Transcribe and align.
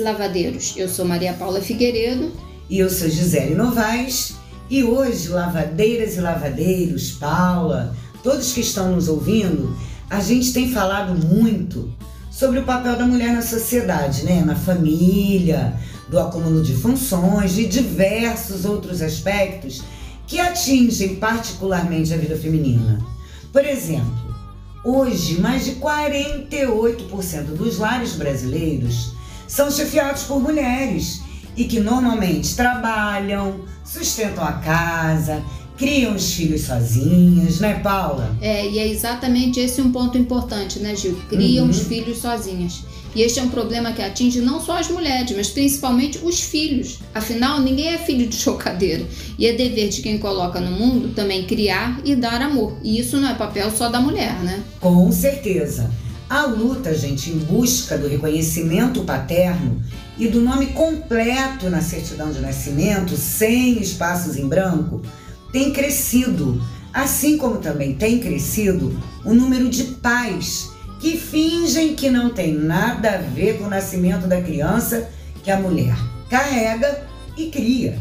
E 0.00 0.02
lavadeiros. 0.02 0.72
Eu 0.78 0.88
sou 0.88 1.04
Maria 1.04 1.34
Paula 1.34 1.60
Figueiredo. 1.60 2.32
E 2.70 2.78
eu 2.78 2.88
sou 2.88 3.06
Gisele 3.06 3.54
Novaes. 3.54 4.34
E 4.70 4.82
hoje, 4.82 5.28
lavadeiras 5.28 6.16
e 6.16 6.20
lavadeiros, 6.22 7.10
Paula, 7.12 7.94
todos 8.22 8.54
que 8.54 8.62
estão 8.62 8.92
nos 8.92 9.08
ouvindo, 9.08 9.76
a 10.08 10.20
gente 10.20 10.54
tem 10.54 10.72
falado 10.72 11.14
muito 11.26 11.92
sobre 12.30 12.60
o 12.60 12.64
papel 12.64 12.96
da 12.96 13.04
mulher 13.04 13.34
na 13.34 13.42
sociedade, 13.42 14.24
né? 14.24 14.42
Na 14.42 14.56
família, 14.56 15.74
do 16.08 16.18
acúmulo 16.18 16.62
de 16.62 16.72
funções, 16.72 17.52
de 17.52 17.66
diversos 17.66 18.64
outros 18.64 19.02
aspectos 19.02 19.82
que 20.26 20.40
atingem 20.40 21.16
particularmente 21.16 22.14
a 22.14 22.16
vida 22.16 22.36
feminina. 22.36 23.04
Por 23.52 23.66
exemplo, 23.66 24.30
Hoje, 24.82 25.38
mais 25.38 25.66
de 25.66 25.72
48% 25.72 27.54
dos 27.54 27.76
lares 27.76 28.14
brasileiros 28.14 29.12
são 29.50 29.68
chefiados 29.68 30.22
por 30.22 30.40
mulheres 30.40 31.22
e 31.56 31.64
que 31.64 31.80
normalmente 31.80 32.54
trabalham, 32.54 33.62
sustentam 33.84 34.44
a 34.44 34.52
casa, 34.52 35.42
criam 35.76 36.14
os 36.14 36.32
filhos 36.32 36.62
sozinhas, 36.62 37.58
né, 37.58 37.80
Paula? 37.82 38.36
É, 38.40 38.64
e 38.64 38.78
é 38.78 38.86
exatamente 38.86 39.58
esse 39.58 39.80
um 39.80 39.90
ponto 39.90 40.16
importante, 40.16 40.78
né, 40.78 40.94
Gil? 40.94 41.20
Criam 41.28 41.64
uhum. 41.64 41.70
os 41.70 41.80
filhos 41.80 42.18
sozinhas. 42.18 42.84
E 43.12 43.22
este 43.22 43.40
é 43.40 43.42
um 43.42 43.48
problema 43.48 43.90
que 43.90 44.00
atinge 44.00 44.40
não 44.40 44.60
só 44.60 44.78
as 44.78 44.88
mulheres, 44.88 45.36
mas 45.36 45.48
principalmente 45.48 46.20
os 46.22 46.40
filhos. 46.40 47.00
Afinal, 47.12 47.60
ninguém 47.60 47.88
é 47.88 47.98
filho 47.98 48.28
de 48.28 48.36
chocadeira. 48.36 49.04
E 49.36 49.48
é 49.48 49.52
dever 49.52 49.88
de 49.88 50.00
quem 50.00 50.16
coloca 50.18 50.60
no 50.60 50.70
mundo 50.70 51.12
também 51.12 51.44
criar 51.44 52.00
e 52.04 52.14
dar 52.14 52.40
amor. 52.40 52.76
E 52.84 53.00
isso 53.00 53.16
não 53.16 53.28
é 53.28 53.34
papel 53.34 53.68
só 53.72 53.88
da 53.88 53.98
mulher, 53.98 54.38
né? 54.44 54.62
Com 54.80 55.10
certeza. 55.10 55.90
A 56.30 56.46
luta, 56.46 56.94
gente, 56.94 57.28
em 57.28 57.38
busca 57.38 57.98
do 57.98 58.06
reconhecimento 58.06 59.02
paterno 59.02 59.82
e 60.16 60.28
do 60.28 60.40
nome 60.40 60.66
completo 60.66 61.68
na 61.68 61.80
certidão 61.80 62.30
de 62.30 62.38
nascimento, 62.38 63.16
sem 63.16 63.82
espaços 63.82 64.36
em 64.36 64.46
branco, 64.46 65.02
tem 65.50 65.72
crescido. 65.72 66.62
Assim 66.94 67.36
como 67.36 67.58
também 67.58 67.96
tem 67.96 68.20
crescido 68.20 68.96
o 69.24 69.34
número 69.34 69.68
de 69.68 69.82
pais 69.82 70.70
que 71.00 71.16
fingem 71.16 71.96
que 71.96 72.08
não 72.08 72.30
tem 72.30 72.54
nada 72.54 73.16
a 73.16 73.18
ver 73.18 73.58
com 73.58 73.64
o 73.64 73.70
nascimento 73.70 74.28
da 74.28 74.40
criança 74.40 75.10
que 75.42 75.50
a 75.50 75.58
mulher 75.58 75.96
carrega 76.28 77.08
e 77.36 77.46
cria. 77.46 77.98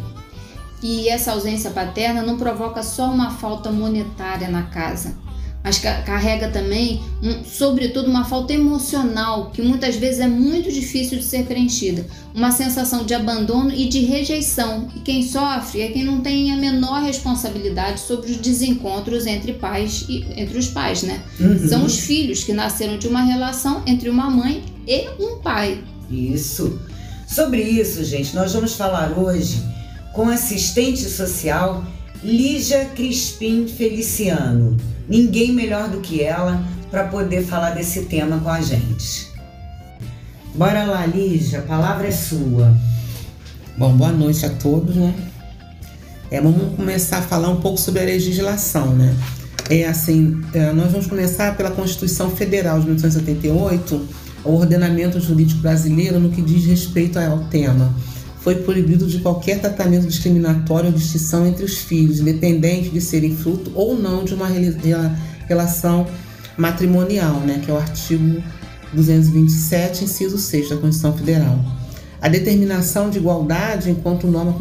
E 0.83 1.09
essa 1.09 1.31
ausência 1.31 1.71
paterna 1.71 2.21
não 2.21 2.37
provoca 2.37 2.83
só 2.83 3.09
uma 3.09 3.31
falta 3.31 3.71
monetária 3.71 4.49
na 4.49 4.63
casa, 4.63 5.17
mas 5.63 5.77
carrega 5.77 6.49
também, 6.49 7.01
um, 7.21 7.43
sobretudo, 7.43 8.09
uma 8.09 8.23
falta 8.23 8.53
emocional 8.53 9.51
que 9.51 9.61
muitas 9.61 9.95
vezes 9.97 10.19
é 10.19 10.27
muito 10.27 10.71
difícil 10.71 11.17
de 11.17 11.25
ser 11.25 11.45
preenchida, 11.45 12.05
uma 12.33 12.51
sensação 12.51 13.03
de 13.03 13.13
abandono 13.13 13.71
e 13.71 13.87
de 13.87 13.99
rejeição. 13.99 14.87
E 14.95 14.99
quem 15.01 15.21
sofre 15.21 15.81
é 15.81 15.89
quem 15.89 16.03
não 16.03 16.21
tem 16.21 16.51
a 16.51 16.57
menor 16.57 17.03
responsabilidade 17.03 17.99
sobre 17.99 18.31
os 18.31 18.37
desencontros 18.37 19.25
entre 19.25 19.53
pais 19.53 20.05
e 20.07 20.25
entre 20.37 20.57
os 20.57 20.67
pais, 20.67 21.03
né? 21.03 21.21
Uhum. 21.39 21.67
São 21.67 21.85
os 21.85 21.99
filhos 21.99 22.43
que 22.43 22.53
nasceram 22.53 22.97
de 22.97 23.07
uma 23.07 23.21
relação 23.21 23.83
entre 23.85 24.09
uma 24.09 24.29
mãe 24.29 24.63
e 24.87 25.09
um 25.19 25.39
pai. 25.39 25.83
Isso. 26.09 26.79
Sobre 27.27 27.61
isso, 27.61 28.03
gente, 28.03 28.33
nós 28.33 28.53
vamos 28.53 28.73
falar 28.73 29.17
hoje 29.19 29.61
com 30.13 30.29
assistente 30.29 31.03
social 31.03 31.83
Lígia 32.23 32.85
Crispim 32.95 33.67
Feliciano. 33.67 34.75
Ninguém 35.09 35.51
melhor 35.51 35.89
do 35.89 36.01
que 36.01 36.21
ela 36.21 36.63
para 36.91 37.05
poder 37.05 37.43
falar 37.43 37.71
desse 37.71 38.03
tema 38.03 38.39
com 38.39 38.49
a 38.49 38.61
gente. 38.61 39.27
Bora 40.53 40.83
lá, 40.83 41.05
Lígia, 41.05 41.59
a 41.59 41.61
palavra 41.63 42.07
é 42.07 42.11
sua. 42.11 42.77
Bom, 43.75 43.91
boa 43.93 44.11
noite 44.11 44.45
a 44.45 44.49
todos, 44.49 44.95
né? 44.95 45.13
É, 46.29 46.39
vamos 46.39 46.75
começar 46.75 47.19
a 47.19 47.21
falar 47.23 47.49
um 47.49 47.59
pouco 47.59 47.79
sobre 47.79 48.01
a 48.01 48.05
legislação, 48.05 48.93
né? 48.93 49.15
É 49.69 49.87
assim, 49.87 50.41
é, 50.53 50.71
nós 50.71 50.91
vamos 50.91 51.07
começar 51.07 51.57
pela 51.57 51.71
Constituição 51.71 52.29
Federal 52.29 52.79
de 52.79 52.85
1978, 52.85 54.07
o 54.43 54.51
ordenamento 54.51 55.19
jurídico 55.19 55.61
brasileiro 55.61 56.19
no 56.19 56.29
que 56.29 56.41
diz 56.41 56.65
respeito 56.65 57.17
ao 57.17 57.39
tema 57.45 57.93
foi 58.39 58.55
proibido 58.55 59.05
de 59.05 59.19
qualquer 59.19 59.59
tratamento 59.59 60.07
discriminatório 60.07 60.87
ou 60.87 60.95
distinção 60.95 61.45
entre 61.45 61.65
os 61.65 61.79
filhos, 61.79 62.19
independente 62.19 62.89
de 62.89 63.01
serem 63.01 63.35
fruto 63.35 63.71
ou 63.75 63.97
não 63.97 64.23
de 64.23 64.33
uma 64.33 64.47
relação 65.47 66.07
matrimonial, 66.57 67.39
né, 67.41 67.61
que 67.63 67.69
é 67.69 67.73
o 67.73 67.77
artigo 67.77 68.41
227, 68.93 70.05
inciso 70.05 70.37
6 70.37 70.69
da 70.69 70.77
Constituição 70.77 71.17
Federal. 71.17 71.59
A 72.21 72.27
determinação 72.27 73.09
de 73.09 73.17
igualdade 73.17 73.89
enquanto 73.89 74.27
norma 74.27 74.53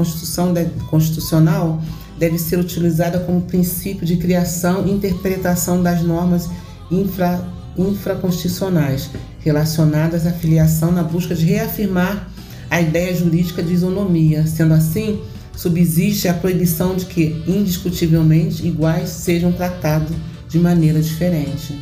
constitucional 0.91 1.83
deve 2.19 2.39
ser 2.39 2.59
utilizada 2.59 3.19
como 3.21 3.43
princípio 3.43 4.07
de 4.07 4.17
criação 4.17 4.87
e 4.87 4.91
interpretação 4.91 5.83
das 5.83 6.03
normas 6.03 6.49
infra, 6.91 7.49
infraconstitucionais 7.77 9.11
relacionadas 9.41 10.27
à 10.27 10.33
filiação 10.33 10.93
na 10.93 11.03
busca 11.03 11.35
de 11.35 11.45
reafirmar 11.45 12.29
a 12.71 12.81
ideia 12.81 13.15
jurídica 13.15 13.63
de 13.63 13.73
isonomia. 13.73 14.47
Sendo 14.47 14.75
assim, 14.75 15.21
subsiste 15.57 16.29
a 16.29 16.35
proibição 16.35 16.95
de 16.95 17.07
que, 17.07 17.43
indiscutivelmente, 17.47 18.67
iguais 18.67 19.09
sejam 19.09 19.53
tratados 19.53 20.17
de 20.49 20.59
maneira 20.59 21.01
diferente. 21.01 21.79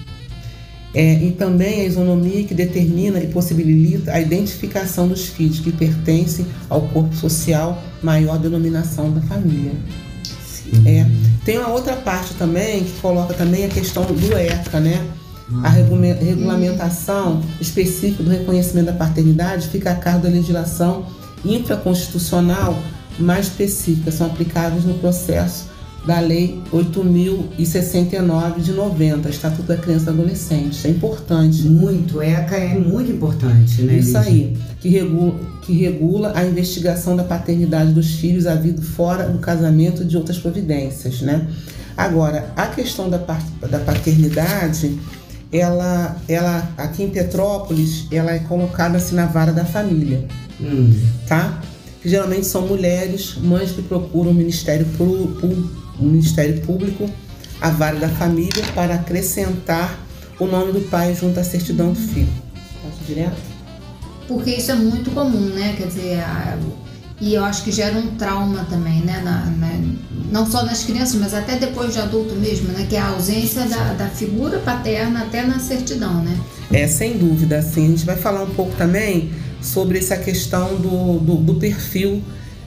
É, 0.94 1.22
e 1.22 1.32
também 1.32 1.82
a 1.82 1.84
isonomia 1.84 2.44
que 2.44 2.54
determina 2.54 3.18
e 3.18 3.26
possibilita 3.26 4.12
a 4.12 4.20
identificação 4.20 5.06
dos 5.06 5.26
filhos 5.26 5.60
que 5.60 5.70
pertencem 5.70 6.46
ao 6.70 6.82
corpo 6.88 7.14
social 7.14 7.82
maior 8.02 8.38
denominação 8.38 9.12
da 9.12 9.20
família. 9.20 9.72
É, 10.84 11.06
tem 11.44 11.58
uma 11.58 11.68
outra 11.68 11.94
parte 11.94 12.34
também 12.34 12.84
que 12.84 12.92
coloca 13.00 13.34
também 13.34 13.64
a 13.64 13.68
questão 13.68 14.04
do 14.04 14.36
ECA, 14.36 14.80
né? 14.80 15.06
A 15.62 15.68
regulamentação 15.68 17.40
específica 17.60 18.22
do 18.22 18.30
reconhecimento 18.30 18.86
da 18.86 18.92
paternidade 18.92 19.68
fica 19.68 19.92
a 19.92 19.94
cargo 19.94 20.24
da 20.24 20.28
legislação 20.28 21.06
infraconstitucional 21.44 22.76
mais 23.18 23.46
específica, 23.46 24.10
são 24.10 24.26
aplicáveis 24.26 24.84
no 24.84 24.94
processo 24.94 25.68
da 26.06 26.20
Lei 26.20 26.62
8.069 26.72 28.60
de 28.60 28.72
90, 28.72 29.28
Estatuto 29.28 29.64
da 29.64 29.76
Criança 29.76 30.02
e 30.02 30.14
do 30.14 30.20
Adolescente. 30.20 30.86
É 30.86 30.90
importante. 30.90 31.62
Muito, 31.62 32.22
ECA 32.22 32.56
é 32.56 32.78
muito 32.78 33.10
importante, 33.10 33.82
né? 33.82 33.98
Isso 33.98 34.16
aí, 34.16 34.56
que 34.80 34.88
regula, 34.88 35.34
que 35.62 35.72
regula 35.72 36.32
a 36.36 36.44
investigação 36.44 37.16
da 37.16 37.24
paternidade 37.24 37.92
dos 37.92 38.14
filhos 38.14 38.46
havido 38.46 38.82
fora 38.82 39.28
do 39.28 39.38
casamento 39.38 40.02
e 40.02 40.04
de 40.04 40.16
outras 40.16 40.38
providências, 40.38 41.22
né? 41.22 41.48
Agora, 41.96 42.52
a 42.54 42.66
questão 42.66 43.10
da, 43.10 43.18
da 43.18 43.78
paternidade 43.80 44.96
ela, 45.52 46.16
ela 46.28 46.68
aqui 46.76 47.02
em 47.02 47.10
Petrópolis, 47.10 48.06
ela 48.10 48.32
é 48.32 48.38
colocada 48.40 48.98
assim 48.98 49.14
na 49.14 49.26
vara 49.26 49.52
da 49.52 49.64
família, 49.64 50.26
hum. 50.60 50.98
tá? 51.28 51.60
Que 52.02 52.08
geralmente 52.08 52.46
são 52.46 52.66
mulheres, 52.66 53.36
mães 53.36 53.70
que 53.72 53.82
procuram 53.82 54.30
o 54.30 54.34
Ministério, 54.34 54.86
o 55.00 56.04
Ministério 56.04 56.60
Público, 56.62 57.08
a 57.60 57.70
vara 57.70 57.98
da 57.98 58.08
família, 58.08 58.64
para 58.74 58.94
acrescentar 58.94 59.98
o 60.38 60.46
nome 60.46 60.72
do 60.72 60.80
pai 60.90 61.14
junto 61.14 61.40
à 61.40 61.44
certidão 61.44 61.92
do 61.92 61.98
filho. 61.98 62.28
Posso 62.82 63.04
direto? 63.06 63.36
Porque 64.28 64.50
isso 64.50 64.72
é 64.72 64.74
muito 64.74 65.10
comum, 65.12 65.48
né? 65.54 65.74
Quer 65.76 65.86
dizer, 65.86 66.20
a 66.20 66.58
e 67.20 67.34
eu 67.34 67.44
acho 67.44 67.64
que 67.64 67.72
gera 67.72 67.98
um 67.98 68.14
trauma 68.16 68.66
também, 68.68 69.00
né? 69.00 69.22
Na, 69.24 69.46
na, 69.46 69.80
não 70.30 70.44
só 70.44 70.64
nas 70.64 70.84
crianças, 70.84 71.14
mas 71.14 71.32
até 71.32 71.56
depois 71.56 71.94
de 71.94 71.98
adulto 71.98 72.34
mesmo, 72.34 72.68
né? 72.68 72.86
Que 72.88 72.96
é 72.96 72.98
a 72.98 73.08
ausência 73.08 73.64
da, 73.66 73.94
da 73.94 74.08
figura 74.08 74.58
paterna 74.58 75.22
até 75.22 75.42
na 75.42 75.58
certidão, 75.58 76.22
né? 76.22 76.38
É, 76.70 76.86
sem 76.86 77.16
dúvida, 77.16 77.62
sim. 77.62 77.86
A 77.86 77.88
gente 77.88 78.04
vai 78.04 78.16
falar 78.16 78.42
um 78.42 78.50
pouco 78.50 78.76
também 78.76 79.30
sobre 79.62 79.98
essa 79.98 80.16
questão 80.16 80.76
do, 80.76 81.18
do, 81.18 81.36
do 81.36 81.54
perfil 81.54 82.22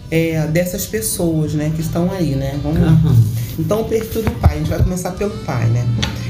é, 0.10 0.48
dessas 0.48 0.88
pessoas, 0.88 1.54
né? 1.54 1.72
Que 1.75 1.81
estão 1.81 2.12
aí, 2.12 2.34
né? 2.34 2.60
Vamos 2.63 2.81
lá. 2.81 2.92
Uhum. 2.92 3.24
Então, 3.60 3.81
o 3.81 3.86
perfil 3.86 4.24
do 4.24 4.31
pai, 4.31 4.56
a 4.56 4.57
gente 4.57 4.69
vai 4.69 4.81
começar 4.81 5.12
pelo 5.12 5.38
pai, 5.45 5.68
né? 5.68 5.86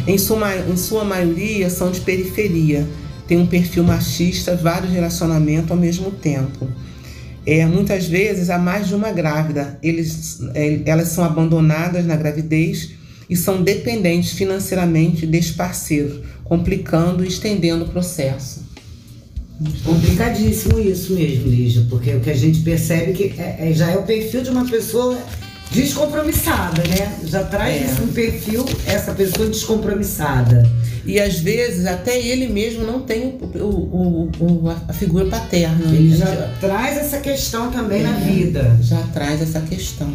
Em 0.05 0.17
sua, 0.17 0.57
em 0.57 0.75
sua 0.75 1.05
maioria, 1.05 1.69
são 1.69 1.89
de 1.89 2.01
periferia. 2.01 2.85
Tem 3.25 3.37
um 3.37 3.45
perfil 3.45 3.83
machista, 3.83 4.57
vários 4.57 4.91
relacionamentos 4.91 5.71
ao 5.71 5.77
mesmo 5.77 6.11
tempo 6.11 6.67
é, 7.45 7.65
muitas 7.65 8.05
vezes 8.05 8.49
há 8.49 8.57
mais 8.57 8.87
de 8.87 8.95
uma 8.95 9.11
grávida. 9.11 9.79
Eles, 9.81 10.39
é, 10.53 10.81
elas 10.85 11.09
são 11.09 11.23
abandonadas 11.23 12.05
na 12.05 12.15
gravidez 12.15 12.91
e 13.29 13.35
são 13.35 13.61
dependentes 13.61 14.33
financeiramente 14.33 15.25
desse 15.25 15.53
parceiro, 15.53 16.23
complicando 16.43 17.23
e 17.23 17.27
estendendo 17.27 17.85
o 17.85 17.89
processo. 17.89 18.67
Complicadíssimo 19.83 20.79
isso 20.79 21.13
mesmo, 21.13 21.49
Lígia, 21.49 21.85
porque 21.89 22.15
o 22.15 22.21
que 22.21 22.29
a 22.29 22.35
gente 22.35 22.61
percebe 22.61 23.11
que 23.11 23.33
é, 23.37 23.69
é, 23.69 23.73
já 23.73 23.91
é 23.91 23.97
o 23.97 24.03
perfil 24.03 24.41
de 24.41 24.49
uma 24.49 24.65
pessoa 24.65 25.17
descompromissada, 25.71 26.81
né? 26.83 27.19
Já 27.25 27.43
traz 27.43 27.97
é. 27.97 28.01
no 28.01 28.07
perfil, 28.07 28.65
essa 28.85 29.13
pessoa 29.13 29.47
descompromissada. 29.47 30.69
E 31.05 31.19
às 31.19 31.39
vezes 31.39 31.85
até 31.85 32.19
ele 32.19 32.47
mesmo 32.47 32.83
não 32.83 33.01
tem 33.01 33.37
o, 33.55 33.65
o, 33.65 34.31
o 34.39 34.69
a 34.87 34.93
figura 34.93 35.25
paterna. 35.25 35.91
Ele 35.91 36.15
já, 36.15 36.25
já 36.25 36.53
traz 36.59 36.97
essa 36.97 37.19
questão 37.19 37.71
também 37.71 38.01
é, 38.01 38.03
na 38.03 38.13
vida. 38.13 38.77
Já 38.81 39.01
traz 39.13 39.41
essa 39.41 39.61
questão. 39.61 40.11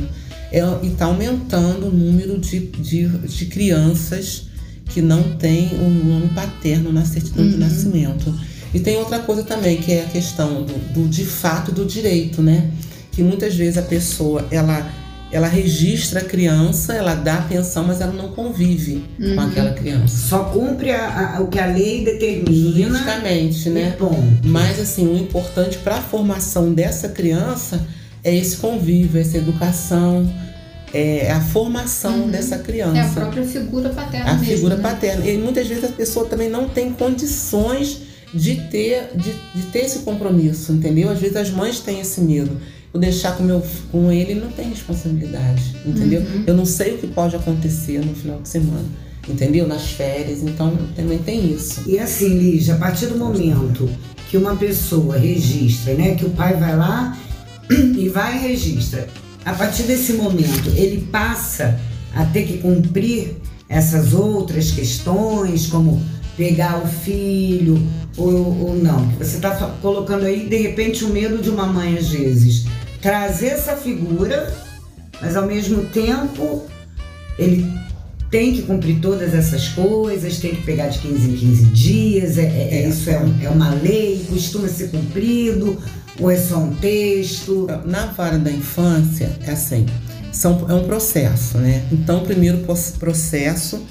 É, 0.51 0.61
e 0.83 0.89
está 0.89 1.07
aumentando 1.07 1.87
o 1.87 1.91
número 1.91 2.39
de, 2.39 2.61
de, 2.61 3.09
de, 3.09 3.47
crianças 3.47 4.47
que 4.87 5.03
não 5.03 5.37
têm 5.37 5.71
o 5.81 5.89
nome 5.89 6.29
paterno 6.29 6.93
na 6.93 7.05
certidão 7.05 7.45
uhum. 7.45 7.51
de 7.51 7.57
nascimento. 7.57 8.35
E 8.73 8.81
tem 8.81 8.97
outra 8.97 9.21
coisa 9.21 9.43
também, 9.43 9.79
que 9.79 9.93
é 9.93 10.03
a 10.03 10.09
questão 10.09 10.63
do, 10.63 10.93
do 10.93 11.09
de 11.09 11.25
fato 11.25 11.73
do 11.73 11.85
direito, 11.85 12.43
né? 12.43 12.71
Que 13.13 13.23
muitas 13.23 13.55
vezes 13.55 13.79
a 13.79 13.83
pessoa, 13.83 14.47
ela 14.51 15.04
ela 15.35 15.49
registra 15.49 16.21
a 16.21 16.25
criança, 16.25 16.95
ela 16.95 17.17
dá 17.17 17.39
pensão, 17.39 17.83
mas 17.83 18.01
ela 18.01 18.13
não 18.13 18.29
convive 18.29 19.05
uhum. 19.19 19.35
com 19.35 19.41
aquela 19.41 19.73
criança. 19.73 20.29
Só 20.29 20.45
cumpre 20.45 20.93
a, 20.93 21.39
a, 21.39 21.41
o 21.41 21.49
que 21.49 21.59
a 21.59 21.67
lei 21.67 22.05
determina. 22.05 22.97
Justamente, 22.97 23.69
né? 23.69 23.97
Bom. 23.99 24.17
Mas 24.45 24.79
assim, 24.79 25.05
o 25.13 25.17
importante 25.17 25.79
para 25.79 25.97
a 25.97 26.01
formação 26.01 26.73
dessa 26.73 27.09
criança 27.09 27.85
é 28.23 28.33
esse 28.33 28.59
convívio, 28.59 29.21
essa 29.21 29.37
educação, 29.37 30.33
é 30.93 31.33
a 31.33 31.41
formação 31.41 32.21
uhum. 32.21 32.31
dessa 32.31 32.59
criança. 32.59 32.97
É 32.97 33.01
a 33.01 33.09
própria 33.09 33.43
figura 33.43 33.89
paterna. 33.89 34.31
A 34.31 34.35
mesmo, 34.35 34.55
figura 34.55 34.77
né? 34.77 34.83
paterna. 34.83 35.27
E 35.27 35.37
muitas 35.37 35.67
vezes 35.67 35.83
a 35.83 35.89
pessoa 35.89 36.27
também 36.27 36.49
não 36.49 36.69
tem 36.69 36.93
condições 36.93 38.03
de 38.33 38.55
ter, 38.71 39.11
de, 39.17 39.33
de 39.53 39.67
ter 39.73 39.81
esse 39.81 39.99
compromisso, 40.01 40.71
entendeu? 40.71 41.11
Às 41.11 41.19
vezes 41.19 41.37
as 41.37 41.51
mães 41.51 41.81
têm 41.81 41.99
esse 41.99 42.21
medo 42.21 42.57
o 42.95 42.99
deixar 42.99 43.37
com, 43.37 43.43
meu, 43.43 43.61
com 43.91 44.13
ele 44.13 44.37
não 44.37 44.49
tem 44.49 44.69
responsabilidade, 44.69 45.75
entendeu? 45.85 46.21
Uhum. 46.21 46.45
Eu 46.47 46.55
não 46.55 46.65
sei 46.65 46.95
o 46.95 46.99
que 46.99 47.09
pode 47.09 47.35
acontecer 47.35 47.99
no 47.99 48.15
final 48.15 48.41
de 48.41 48.49
semana, 48.49 48.85
entendeu? 49.29 49.67
Nas 49.67 49.91
férias, 49.91 50.45
então 50.45 50.79
também 50.95 51.19
tem 51.19 51.53
isso. 51.53 51.83
E 51.89 51.99
assim, 51.99 52.39
Lígia, 52.39 52.75
a 52.75 52.79
partir 52.79 53.07
do 53.07 53.19
momento 53.19 53.91
que 54.31 54.37
uma 54.37 54.55
pessoa 54.55 55.19
registra, 55.19 55.95
né, 55.95 56.15
que 56.15 56.25
o 56.25 56.31
pai 56.31 56.55
vai 56.55 56.77
lá 56.77 57.19
e 57.69 58.09
vai 58.09 58.37
e 58.37 58.49
registra, 58.49 59.09
a 59.45 59.53
partir 59.53 59.83
desse 59.83 60.13
momento 60.13 60.71
ele 60.77 61.09
passa 61.11 61.79
a 62.15 62.25
ter 62.25 62.47
que 62.47 62.59
cumprir 62.59 63.37
essas 63.69 64.15
outras 64.15 64.71
questões, 64.71 65.67
como 65.67 66.01
pegar 66.37 66.81
o 66.81 66.87
filho 66.87 67.83
ou, 68.17 68.69
ou 68.69 68.77
não. 68.77 69.09
Você 69.19 69.37
está 69.37 69.51
colocando 69.83 70.25
aí, 70.27 70.49
de 70.49 70.57
repente, 70.59 71.05
o 71.05 71.09
medo 71.09 71.39
de 71.43 71.51
uma 71.51 71.67
mãe, 71.67 71.97
às 71.99 72.09
vezes, 72.09 72.67
trazer 73.05 73.49
essa 73.49 73.77
figura, 73.77 74.51
mas 75.21 75.37
ao 75.37 75.47
mesmo 75.47 75.85
tempo 75.91 76.65
ele 77.39 77.71
tem 78.31 78.55
que 78.55 78.63
cumprir 78.63 78.99
todas 78.99 79.35
essas 79.35 79.69
coisas, 79.69 80.39
tem 80.39 80.55
que 80.55 80.63
pegar 80.63 80.89
de 80.89 81.01
15 81.01 81.29
em 81.29 81.37
15 81.37 81.65
dias, 81.67 82.39
é, 82.39 82.45
é, 82.45 82.69
é 82.73 82.89
isso 82.89 83.11
é, 83.11 83.21
um, 83.21 83.43
é, 83.43 83.51
uma 83.51 83.75
lei, 83.75 84.25
costuma 84.27 84.69
ser 84.69 84.89
cumprido, 84.89 85.79
ou 86.19 86.31
é 86.31 86.37
só 86.39 86.57
um 86.57 86.75
texto? 86.77 87.67
Na 87.85 88.07
vara 88.07 88.39
da 88.39 88.51
infância, 88.51 89.31
é 89.47 89.51
assim, 89.51 89.85
são, 90.33 90.65
é 90.67 90.73
um 90.73 90.85
processo, 90.85 91.59
né? 91.59 91.85
Então, 91.93 92.23
o 92.23 92.25
primeiro 92.25 92.65
processo 92.99 93.83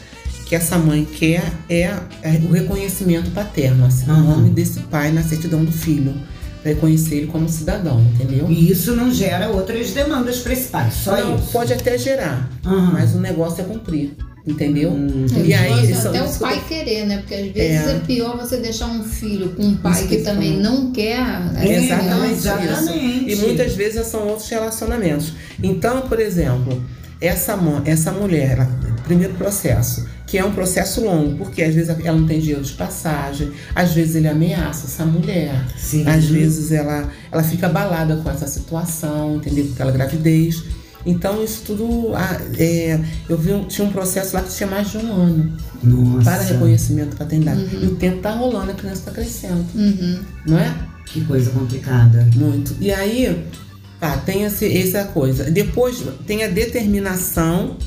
que 0.48 0.56
essa 0.56 0.80
mãe 0.80 1.06
quer 1.06 1.54
é, 1.70 1.84
é 2.24 2.42
o 2.44 2.52
reconhecimento 2.52 3.30
paterno, 3.30 3.86
assim, 3.86 4.10
uhum. 4.10 4.18
o 4.18 4.24
nome 4.24 4.50
desse 4.50 4.80
pai 4.80 5.12
na 5.12 5.22
certidão 5.22 5.64
do 5.64 5.72
filho 5.72 6.16
reconhecer 6.64 7.16
ele 7.16 7.28
como 7.28 7.48
cidadão, 7.50 8.02
entendeu? 8.02 8.50
E 8.50 8.72
isso 8.72 8.96
não 8.96 9.12
gera 9.12 9.50
outras 9.50 9.92
demandas 9.92 10.40
para 10.40 10.54
esse 10.54 10.70
pai, 10.70 10.90
só 10.92 11.16
não, 11.16 11.36
isso. 11.36 11.52
Pode 11.52 11.74
até 11.74 11.98
gerar, 11.98 12.50
uhum. 12.66 12.92
mas 12.94 13.14
o 13.14 13.20
negócio 13.20 13.62
é 13.62 13.66
cumprir. 13.66 14.16
Entendeu? 14.46 14.92
Hum, 14.92 15.26
e 15.42 15.54
aí 15.54 15.94
até 15.94 16.22
o 16.22 16.34
pai 16.38 16.62
querer, 16.68 17.06
né? 17.06 17.20
Porque 17.20 17.34
às 17.34 17.48
vezes 17.54 17.88
é. 17.88 17.96
é. 17.96 18.00
pior 18.00 18.36
você 18.36 18.58
deixar 18.58 18.88
um 18.88 19.02
filho 19.02 19.52
com 19.52 19.64
um 19.64 19.78
pai 19.78 20.02
que, 20.02 20.18
que 20.18 20.22
também 20.22 20.60
não 20.60 20.92
quer. 20.92 21.26
É, 21.56 21.78
exatamente, 21.78 22.34
exatamente. 22.34 23.32
Isso. 23.32 23.42
E 23.42 23.46
muitas 23.48 23.74
vezes 23.74 24.06
são 24.08 24.28
outros 24.28 24.50
relacionamentos. 24.50 25.32
Então, 25.64 26.02
por 26.02 26.20
exemplo, 26.20 26.84
essa, 27.22 27.58
essa 27.86 28.12
mulher, 28.12 28.68
primeiro 29.04 29.34
processo, 29.36 30.08
que 30.26 30.38
é 30.38 30.44
um 30.44 30.52
processo 30.52 31.04
longo, 31.04 31.38
porque 31.38 31.62
às 31.62 31.76
vezes 31.76 31.90
ela 31.90 32.18
não 32.18 32.26
tem 32.26 32.40
dinheiro 32.40 32.64
de 32.64 32.74
passagem, 32.74 33.52
às 33.76 33.94
vezes 33.94 34.16
ele 34.16 34.28
ameaça 34.28 34.88
essa 34.88 35.06
mulher, 35.06 35.54
Sim. 35.78 36.08
às 36.08 36.26
vezes 36.26 36.72
ela, 36.72 37.10
ela 37.32 37.44
fica 37.44 37.68
abalada 37.68 38.16
com 38.18 38.30
essa 38.30 38.48
situação, 38.48 39.36
entendeu? 39.36 39.66
Com 39.66 39.74
aquela 39.74 39.92
gravidez. 39.92 40.64
Então, 41.06 41.44
isso 41.44 41.64
tudo. 41.66 42.14
É, 42.58 43.00
eu 43.28 43.38
vi, 43.38 43.52
tinha 43.66 43.86
um 43.86 43.92
processo 43.92 44.34
lá 44.34 44.42
que 44.42 44.56
tinha 44.56 44.70
mais 44.70 44.90
de 44.90 44.98
um 44.98 45.14
ano 45.14 45.58
Nossa. 45.84 46.32
para 46.32 46.44
reconhecimento 46.44 47.18
paternidade. 47.18 47.62
Uhum. 47.76 47.84
E 47.84 47.88
o 47.88 47.96
tempo 47.96 48.18
está 48.18 48.32
rolando, 48.32 48.72
a 48.72 48.74
criança 48.74 49.00
está 49.00 49.12
crescendo. 49.12 49.66
Uhum. 49.76 50.20
Não 50.48 50.58
é? 50.58 50.74
Que 51.06 51.22
coisa 51.26 51.52
complicada. 51.52 52.28
Muito. 52.36 52.76
E 52.80 52.92
aí, 52.92 53.46
tá, 54.00 54.18
tem 54.18 54.44
esse, 54.44 54.66
essa 54.78 55.04
coisa. 55.06 55.52
Depois 55.52 56.02
tem 56.26 56.44
a 56.44 56.48
determinação 56.48 57.78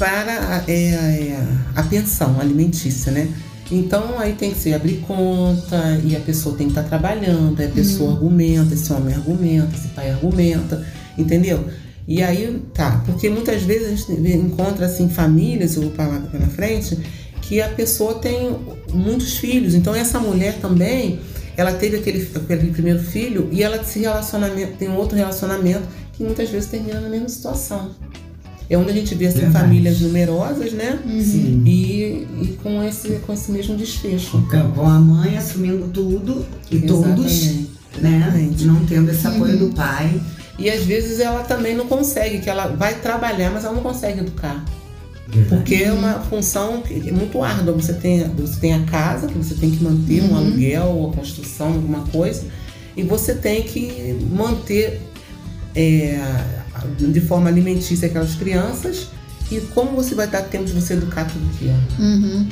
para 0.00 0.64
é, 0.66 0.72
é, 0.72 1.46
a 1.76 1.82
pensão 1.82 2.40
alimentícia, 2.40 3.12
né? 3.12 3.28
Então 3.70 4.18
aí 4.18 4.32
tem 4.32 4.50
que 4.50 4.58
ser 4.58 4.72
abrir 4.72 4.96
conta 5.06 6.00
e 6.02 6.16
a 6.16 6.20
pessoa 6.20 6.56
tem 6.56 6.68
que 6.68 6.72
estar 6.72 6.84
tá 6.84 6.88
trabalhando, 6.88 7.62
a 7.62 7.68
pessoa 7.68 8.08
uhum. 8.08 8.16
argumenta, 8.16 8.72
esse 8.72 8.90
homem 8.94 9.14
argumenta, 9.14 9.76
esse 9.76 9.88
pai 9.88 10.10
argumenta, 10.10 10.84
entendeu? 11.18 11.66
E 12.08 12.22
aí 12.22 12.62
tá, 12.72 13.02
porque 13.04 13.28
muitas 13.28 13.62
vezes 13.62 13.86
a 13.86 13.90
gente 13.94 14.36
encontra 14.36 14.86
assim 14.86 15.06
famílias, 15.10 15.76
eu 15.76 15.82
vou 15.82 15.92
falar 15.92 16.18
pela 16.20 16.46
frente, 16.46 16.98
que 17.42 17.60
a 17.60 17.68
pessoa 17.68 18.14
tem 18.14 18.56
muitos 18.94 19.36
filhos. 19.36 19.74
Então 19.74 19.94
essa 19.94 20.18
mulher 20.18 20.54
também, 20.62 21.20
ela 21.58 21.74
teve 21.74 21.98
aquele, 21.98 22.26
aquele 22.34 22.70
primeiro 22.72 23.00
filho 23.00 23.50
e 23.52 23.62
ela 23.62 23.84
se 23.84 24.00
relacionamento, 24.00 24.78
tem 24.78 24.88
um 24.88 24.96
outro 24.96 25.14
relacionamento 25.14 25.82
que 26.14 26.24
muitas 26.24 26.48
vezes 26.48 26.70
termina 26.70 27.00
na 27.00 27.08
mesma 27.10 27.28
situação. 27.28 27.90
É 28.70 28.78
onde 28.78 28.90
a 28.90 28.94
gente 28.94 29.16
vê 29.16 29.26
assim, 29.26 29.50
famílias 29.50 30.00
numerosas, 30.00 30.72
né? 30.72 31.00
Uhum. 31.04 31.62
E, 31.66 32.28
e 32.40 32.58
com, 32.62 32.84
esse, 32.84 33.08
com 33.26 33.32
esse 33.32 33.50
mesmo 33.50 33.76
desfecho. 33.76 34.40
Com 34.48 34.86
a 34.86 35.00
mãe 35.00 35.36
assumindo 35.36 35.88
tudo 35.88 36.46
e 36.70 36.76
Exatamente. 36.76 37.16
todos, 37.16 38.00
né? 38.00 38.18
Exatamente. 38.18 38.64
Não 38.66 38.86
tendo 38.86 39.10
esse 39.10 39.26
apoio 39.26 39.54
uhum. 39.54 39.68
do 39.70 39.74
pai. 39.74 40.20
E 40.56 40.70
às 40.70 40.84
vezes 40.84 41.18
ela 41.18 41.42
também 41.42 41.74
não 41.74 41.88
consegue, 41.88 42.38
que 42.38 42.48
ela 42.48 42.68
vai 42.68 42.94
trabalhar, 43.00 43.50
mas 43.50 43.64
ela 43.64 43.74
não 43.74 43.82
consegue 43.82 44.20
educar. 44.20 44.64
Porque 45.48 45.76
é 45.76 45.92
uma 45.92 46.20
função 46.20 46.82
é 46.88 47.12
muito 47.12 47.42
árdua. 47.42 47.74
Você 47.74 47.94
tem, 47.94 48.22
você 48.28 48.60
tem 48.60 48.74
a 48.74 48.82
casa, 48.84 49.26
que 49.26 49.36
você 49.36 49.54
tem 49.54 49.70
que 49.72 49.82
manter 49.82 50.22
uhum. 50.22 50.32
um 50.32 50.36
aluguel, 50.36 51.10
a 51.12 51.16
construção, 51.16 51.68
alguma 51.68 52.04
coisa, 52.06 52.44
e 52.96 53.02
você 53.02 53.34
tem 53.34 53.62
que 53.62 54.16
manter 54.30 55.00
é, 55.74 56.20
de 56.98 57.20
forma 57.20 57.48
alimentícia 57.48 58.08
aquelas 58.08 58.34
crianças 58.34 59.08
e 59.50 59.60
como 59.74 59.92
você 59.92 60.14
vai 60.14 60.26
dar 60.26 60.42
tempo 60.42 60.64
de 60.64 60.72
você 60.72 60.94
educar 60.94 61.24
todo 61.24 61.58
dia. 61.58 61.74
Uhum. 61.98 62.48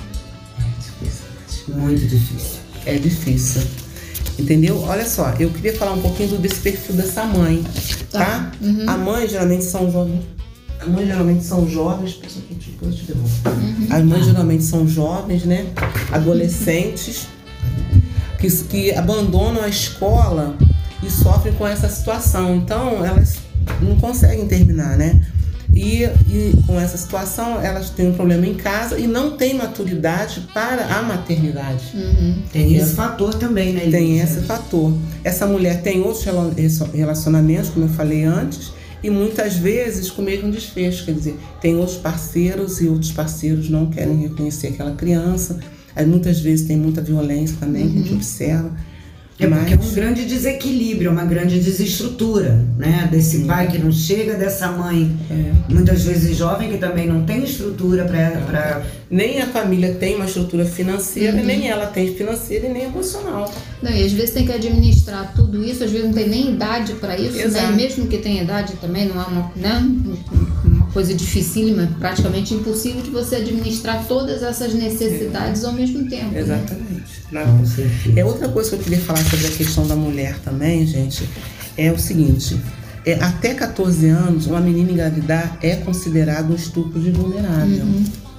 É 0.59 1.05
difícil, 1.05 1.75
muito 1.75 2.07
difícil. 2.07 2.59
É 2.87 2.99
difícil. 2.99 3.63
Entendeu? 4.39 4.81
Olha 4.83 5.05
só, 5.05 5.35
eu 5.39 5.51
queria 5.51 5.77
falar 5.77 5.93
um 5.93 6.01
pouquinho 6.01 6.39
desse 6.39 6.61
perfil 6.61 6.95
dessa 6.95 7.25
mãe, 7.25 7.65
tá? 8.11 8.19
tá? 8.19 8.53
Uhum. 8.61 8.85
A 8.87 8.97
mãe 8.97 9.29
geralmente 9.29 9.65
são 9.65 9.91
jovens. 9.91 10.23
A 10.81 10.87
mãe 10.87 11.07
geralmente 11.07 11.45
são 11.45 11.69
jovens. 11.69 12.21
Eu 12.81 12.93
te 12.93 13.05
devolvo. 13.05 13.49
Uhum. 13.49 13.87
As 13.91 14.05
mães 14.05 14.25
geralmente 14.25 14.63
são 14.63 14.87
jovens, 14.87 15.45
né? 15.45 15.67
Adolescentes 16.13 17.27
que, 18.39 18.49
que 18.65 18.95
abandonam 18.95 19.63
a 19.63 19.69
escola 19.69 20.57
e 21.03 21.11
sofrem 21.11 21.53
com 21.55 21.67
essa 21.67 21.89
situação. 21.89 22.57
Então, 22.57 23.05
elas 23.05 23.39
não 23.81 23.97
conseguem 23.97 24.47
terminar, 24.47 24.97
né? 24.97 25.21
E, 25.73 26.03
e, 26.03 26.63
com 26.67 26.81
essa 26.81 26.97
situação 26.97 27.61
elas 27.61 27.91
têm 27.91 28.09
um 28.09 28.15
problema 28.15 28.47
em 28.47 28.55
casa 28.55 28.99
e 28.99 29.07
não 29.07 29.37
têm 29.37 29.55
maturidade 29.55 30.49
para 30.53 30.87
a 30.87 31.03
maternidade. 31.03 31.93
Uhum. 31.95 32.43
Tem 32.53 32.75
esse 32.75 32.95
fator 32.95 33.35
também, 33.35 33.73
né? 33.73 33.89
Tem 33.91 34.19
esse 34.19 34.41
fator. 34.41 34.93
Essa 35.23 35.47
mulher 35.47 35.83
tem 35.83 36.01
outros 36.01 36.25
relacionamentos, 36.93 37.71
como 37.71 37.85
eu 37.85 37.91
falei 37.91 38.25
antes, 38.25 38.73
e 39.03 39.11
muitas 39.11 39.55
vezes 39.55 40.11
com 40.11 40.23
o 40.23 40.25
mesmo 40.25 40.51
desfecho, 40.51 41.05
quer 41.05 41.13
dizer, 41.13 41.39
tem 41.61 41.77
outros 41.77 41.99
parceiros 41.99 42.81
e 42.81 42.89
outros 42.89 43.13
parceiros 43.13 43.69
não 43.69 43.87
querem 43.87 44.17
reconhecer 44.23 44.69
aquela 44.69 44.93
criança. 44.93 45.61
Aí, 45.95 46.07
muitas 46.07 46.41
vezes 46.41 46.67
tem 46.67 46.77
muita 46.77 47.01
violência 47.01 47.57
também 47.61 47.85
uhum. 47.85 47.91
que 47.91 47.95
a 47.95 48.01
gente 48.01 48.11
uhum. 48.11 48.17
observa. 48.17 48.73
É 49.39 49.47
porque 49.47 49.75
é 49.75 49.77
um 49.77 49.95
grande 49.95 50.25
desequilíbrio, 50.25 51.13
uma 51.13 51.25
grande 51.25 51.61
desestrutura, 51.61 52.65
né? 52.77 53.09
Desse 53.11 53.45
pai 53.45 53.69
que 53.69 53.79
não 53.79 53.93
chega, 53.93 54.35
dessa 54.35 54.73
mãe, 54.73 55.17
é. 55.31 55.73
muitas 55.73 56.03
vezes 56.03 56.37
jovem, 56.37 56.71
que 56.71 56.79
também 56.79 57.07
não 57.07 57.25
tem 57.25 57.45
estrutura 57.45 58.05
para. 58.05 58.31
Pra... 58.41 58.83
Nem 59.09 59.41
a 59.41 59.47
família 59.47 59.95
tem 59.95 60.17
uma 60.17 60.25
estrutura 60.25 60.65
financeira, 60.65 61.39
uhum. 61.39 61.45
nem 61.45 61.69
ela 61.69 61.87
tem 61.87 62.15
financeira 62.15 62.67
e 62.67 62.73
nem 62.73 62.83
emocional. 62.83 63.51
Não, 63.81 63.93
e 63.93 64.05
às 64.05 64.13
vezes 64.13 64.33
tem 64.33 64.45
que 64.45 64.53
administrar 64.53 65.33
tudo 65.35 65.65
isso, 65.65 65.85
às 65.85 65.91
vezes 65.91 66.07
não 66.07 66.13
tem 66.13 66.29
nem 66.29 66.51
idade 66.55 66.95
para 66.95 67.17
isso, 67.17 67.49
né? 67.49 67.73
Mesmo 67.77 68.09
que 68.09 68.19
tenha 68.19 68.43
idade 68.43 68.75
também, 68.81 69.07
não 69.07 69.23
é 69.23 69.25
uma. 69.25 69.53
Né? 69.55 69.89
Coisa 70.99 71.15
dificílima, 71.15 71.89
praticamente 72.01 72.53
impossível 72.55 73.01
de 73.03 73.11
você 73.11 73.37
administrar 73.37 74.05
todas 74.09 74.43
essas 74.43 74.75
necessidades 74.75 75.65
ao 75.65 75.73
mesmo 75.73 76.09
tempo. 76.11 76.33
né? 76.33 76.41
Exatamente. 76.41 77.05
Certeza. 77.65 78.19
É 78.19 78.25
outra 78.25 78.49
coisa 78.49 78.71
que 78.71 78.77
eu 78.77 78.81
queria 78.81 78.99
falar 78.99 79.23
sobre 79.25 79.47
a 79.47 79.51
questão 79.51 79.87
da 79.87 79.95
mulher 79.95 80.41
também, 80.41 80.85
gente, 80.85 81.23
é 81.77 81.93
o 81.93 81.99
seguinte. 82.01 82.59
é, 83.07 83.15
até 83.23 83.55
14 83.55 84.09
anos, 84.09 84.47
uma 84.49 84.61
menina 84.61 84.91
engravidar 84.91 85.57
é 85.63 85.77
considerado 85.77 86.51
um 86.51 86.57
estupro 86.57 87.01
de 87.01 87.13
vulnerável. 87.13 87.87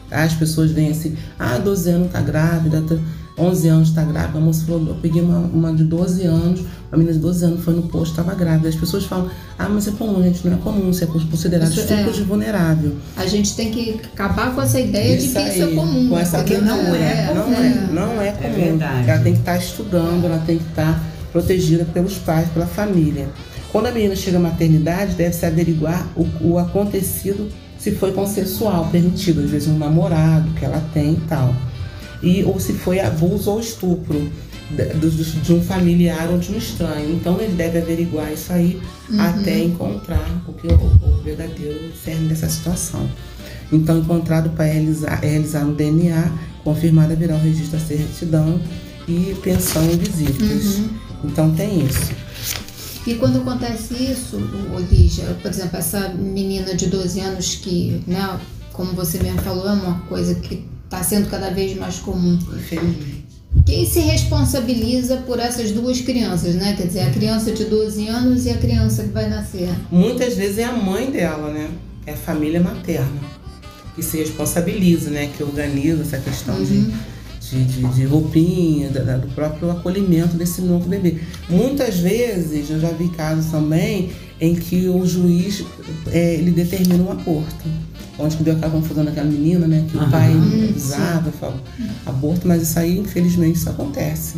Tá? 0.09 0.23
As 0.23 0.33
pessoas 0.33 0.71
veem 0.71 0.91
assim, 0.91 1.15
ah, 1.39 1.57
12 1.59 1.89
anos 1.91 2.11
tá 2.11 2.19
grávida, 2.19 2.81
tá- 2.81 2.97
11 3.37 3.67
anos 3.69 3.91
tá 3.91 4.03
grávida. 4.03 4.37
A 4.37 4.41
moça 4.41 4.65
falou, 4.65 4.85
eu 4.89 4.95
peguei 4.95 5.21
uma, 5.21 5.37
uma 5.39 5.73
de 5.73 5.85
12 5.85 6.25
anos, 6.25 6.59
uma 6.91 6.97
menina 6.97 7.13
de 7.13 7.19
12 7.19 7.45
anos 7.45 7.63
foi 7.63 7.75
no 7.75 7.83
posto, 7.83 8.11
estava 8.11 8.33
grávida. 8.33 8.67
As 8.67 8.75
pessoas 8.75 9.05
falam, 9.05 9.29
ah, 9.57 9.69
mas 9.69 9.87
é 9.87 9.91
comum, 9.91 10.23
gente, 10.23 10.47
não 10.47 10.57
é 10.57 10.59
comum, 10.59 10.89
isso 10.89 11.03
é 11.03 11.07
considerado 11.07 11.69
Isso 11.69 11.81
estupro 11.81 12.09
é. 12.09 12.13
de 12.13 12.23
vulnerável. 12.23 12.95
A 13.15 13.27
gente 13.27 13.55
tem 13.55 13.71
que 13.71 14.01
acabar 14.11 14.55
com 14.55 14.61
essa 14.61 14.79
ideia 14.79 15.15
de 15.15 15.27
que 15.27 15.29
isso 15.29 15.37
é 15.37 15.63
aí, 15.65 15.75
comum. 15.75 16.09
Com 16.09 16.17
essa 16.17 16.37
porque 16.39 16.55
que 16.55 16.61
não 16.61 16.95
é, 16.95 17.33
não 17.33 17.53
é, 17.53 17.89
não 17.91 18.21
é 18.21 18.31
comum. 18.31 18.53
verdade. 18.53 19.09
Ela 19.09 19.21
tem 19.21 19.33
que 19.33 19.39
estar 19.39 19.57
estudando, 19.57 20.25
ela 20.25 20.39
tem 20.39 20.57
que 20.57 20.67
estar 20.67 20.99
protegida 21.31 21.85
pelos 21.85 22.15
pais, 22.15 22.49
pela 22.49 22.65
família. 22.65 23.29
Quando 23.71 23.85
a 23.85 23.91
menina 23.91 24.15
chega 24.15 24.37
à 24.37 24.41
maternidade, 24.41 25.13
deve-se 25.13 25.45
averiguar 25.45 26.07
o, 26.15 26.27
o 26.41 26.57
acontecido, 26.57 27.49
se 27.77 27.91
foi 27.91 28.11
consensual, 28.13 28.87
permitido, 28.87 29.41
às 29.41 29.49
vezes 29.51 29.67
um 29.67 29.77
namorado 29.77 30.49
que 30.53 30.65
ela 30.65 30.83
tem 30.91 31.13
e 31.13 31.21
tal. 31.27 31.53
E, 32.23 32.43
ou 32.43 32.59
se 32.59 32.73
foi 32.73 32.99
abuso 32.99 33.51
ou 33.51 33.59
estupro 33.59 34.29
de, 34.71 35.31
de- 35.41 35.53
um 35.53 35.61
familiar 35.61 36.29
ou 36.29 36.37
de 36.37 36.51
um 36.51 36.57
estranho. 36.57 37.13
Então 37.15 37.39
ele 37.41 37.53
deve 37.53 37.77
averiguar 37.79 38.31
isso 38.31 38.51
aí 38.53 38.79
até 39.17 39.63
encontrar 39.63 40.43
o, 40.47 40.53
que, 40.53 40.67
o, 40.67 40.73
o 40.75 41.21
verdadeiro 41.23 41.91
cerne 42.03 42.27
dessa 42.27 42.47
situação. 42.49 43.09
Então, 43.71 43.99
encontrado 43.99 44.49
para 44.51 44.65
realizar, 44.65 45.15
realizar 45.19 45.63
no 45.63 45.75
DNA, 45.75 46.31
confirmado 46.63 47.13
haverá 47.13 47.35
o 47.35 47.39
registro 47.39 47.77
da 47.77 47.85
certidão 47.85 48.59
e 49.07 49.35
pensão 49.43 49.83
em 49.85 49.97
visitas. 49.97 50.81
Então 51.23 51.53
tem 51.53 51.85
isso. 51.85 52.11
E 53.05 53.13
quando 53.15 53.37
acontece 53.39 53.93
isso, 53.95 54.37
o- 54.37 54.79
Lígia, 54.91 55.25
por 55.41 55.49
exemplo, 55.51 55.77
essa 55.77 56.09
menina 56.09 56.75
de 56.75 56.87
12 56.87 57.19
anos 57.19 57.55
que, 57.55 58.01
né, 58.07 58.39
como 58.73 58.93
você 58.93 59.21
mesmo 59.21 59.41
falou, 59.41 59.67
é 59.67 59.73
uma 59.73 59.99
coisa 60.01 60.35
que 60.35 60.65
está 60.85 61.03
sendo 61.03 61.29
cada 61.29 61.49
vez 61.51 61.77
mais 61.77 61.97
comum. 61.99 62.39
Infelizmente. 62.55 63.28
Quem 63.65 63.85
se 63.85 63.99
responsabiliza 63.99 65.17
por 65.17 65.39
essas 65.39 65.71
duas 65.71 66.01
crianças, 66.01 66.55
né? 66.55 66.75
Quer 66.77 66.87
dizer, 66.87 67.01
a 67.01 67.09
criança 67.11 67.51
de 67.51 67.65
12 67.65 68.07
anos 68.07 68.45
e 68.45 68.49
a 68.51 68.57
criança 68.57 69.03
que 69.03 69.09
vai 69.09 69.29
nascer. 69.29 69.69
Muitas 69.91 70.35
vezes 70.35 70.57
é 70.59 70.63
a 70.65 70.71
mãe 70.73 71.09
dela, 71.11 71.51
né? 71.51 71.69
É 72.05 72.13
a 72.13 72.17
família 72.17 72.59
materna 72.61 73.19
que 73.95 74.03
se 74.03 74.17
responsabiliza, 74.17 75.09
né? 75.09 75.29
Que 75.35 75.43
organiza 75.43 76.01
essa 76.03 76.17
questão 76.19 76.55
de, 76.63 76.91
de, 77.41 77.63
de, 77.65 77.83
de 77.93 78.05
roupinha, 78.05 78.89
da- 78.89 79.17
do 79.17 79.27
próprio 79.29 79.71
acolhimento 79.71 80.35
desse 80.37 80.61
novo 80.61 80.87
bebê. 80.87 81.17
Muitas 81.49 81.97
vezes, 81.99 82.69
eu 82.69 82.79
já 82.79 82.89
vi 82.91 83.09
casos 83.09 83.51
também 83.51 84.11
em 84.39 84.55
que 84.55 84.87
o 84.87 85.05
juiz 85.05 85.63
é, 86.11 86.35
ele 86.35 86.51
determina 86.51 87.03
um 87.03 87.11
aborto. 87.11 87.65
Onde 88.19 88.35
que 88.37 88.43
deu 88.43 88.53
aquela 88.55 88.71
confusão 88.71 89.05
daquela 89.05 89.27
menina, 89.27 89.65
né? 89.65 89.85
Que 89.89 89.95
o 89.97 90.01
Aham. 90.01 90.11
pai 90.11 90.33
usava, 90.75 91.31
falava 91.31 91.59
aborto, 92.05 92.47
mas 92.47 92.61
isso 92.63 92.77
aí, 92.77 92.97
infelizmente, 92.99 93.55
isso 93.57 93.69
acontece. 93.69 94.35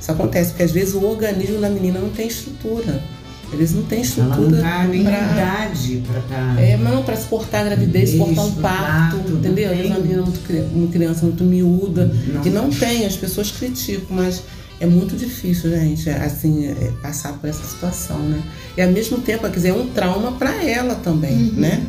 Isso 0.00 0.12
acontece, 0.12 0.50
porque 0.50 0.62
às 0.62 0.70
vezes 0.70 0.94
o 0.94 1.04
organismo 1.04 1.60
da 1.60 1.68
menina 1.68 1.98
não 1.98 2.10
tem 2.10 2.28
estrutura. 2.28 3.02
Eles 3.52 3.72
não 3.74 3.82
têm 3.84 4.00
Ela 4.00 4.06
não 4.26 4.32
estrutura 4.34 4.60
tá 4.62 4.84
nem 4.88 5.04
pra- 5.04 5.12
idade 5.32 6.02
pra 6.06 6.20
tá. 6.22 6.60
é, 6.60 6.76
não 6.76 7.02
para 7.04 7.16
suportar 7.16 7.60
a 7.60 7.64
gravidez, 7.64 8.08
Isso, 8.10 8.18
suportar 8.18 8.42
um 8.42 8.52
parto, 8.54 9.16
parto, 9.18 9.32
entendeu? 9.34 9.70
Às 9.70 9.76
vezes 9.76 9.90
uma 9.92 10.00
menina 10.00 10.22
muito, 10.22 10.40
cri- 10.46 10.64
uma 10.74 10.88
criança 10.88 11.24
muito 11.26 11.44
miúda, 11.44 12.12
Não. 12.32 12.40
que 12.42 12.50
não 12.50 12.68
tem, 12.70 13.06
as 13.06 13.16
pessoas 13.16 13.50
criticam, 13.52 14.16
mas 14.16 14.42
é 14.80 14.86
muito 14.86 15.16
difícil, 15.16 15.70
gente, 15.70 16.08
é, 16.10 16.16
assim, 16.24 16.66
é, 16.66 16.92
passar 17.00 17.34
por 17.34 17.48
essa 17.48 17.62
situação, 17.64 18.18
né? 18.18 18.42
E 18.76 18.82
ao 18.82 18.90
mesmo 18.90 19.18
tempo, 19.18 19.42
quer 19.44 19.50
dizer, 19.54 19.68
é 19.68 19.74
um 19.74 19.86
trauma 19.90 20.32
para 20.32 20.52
ela 20.64 20.96
também, 20.96 21.36
né? 21.56 21.84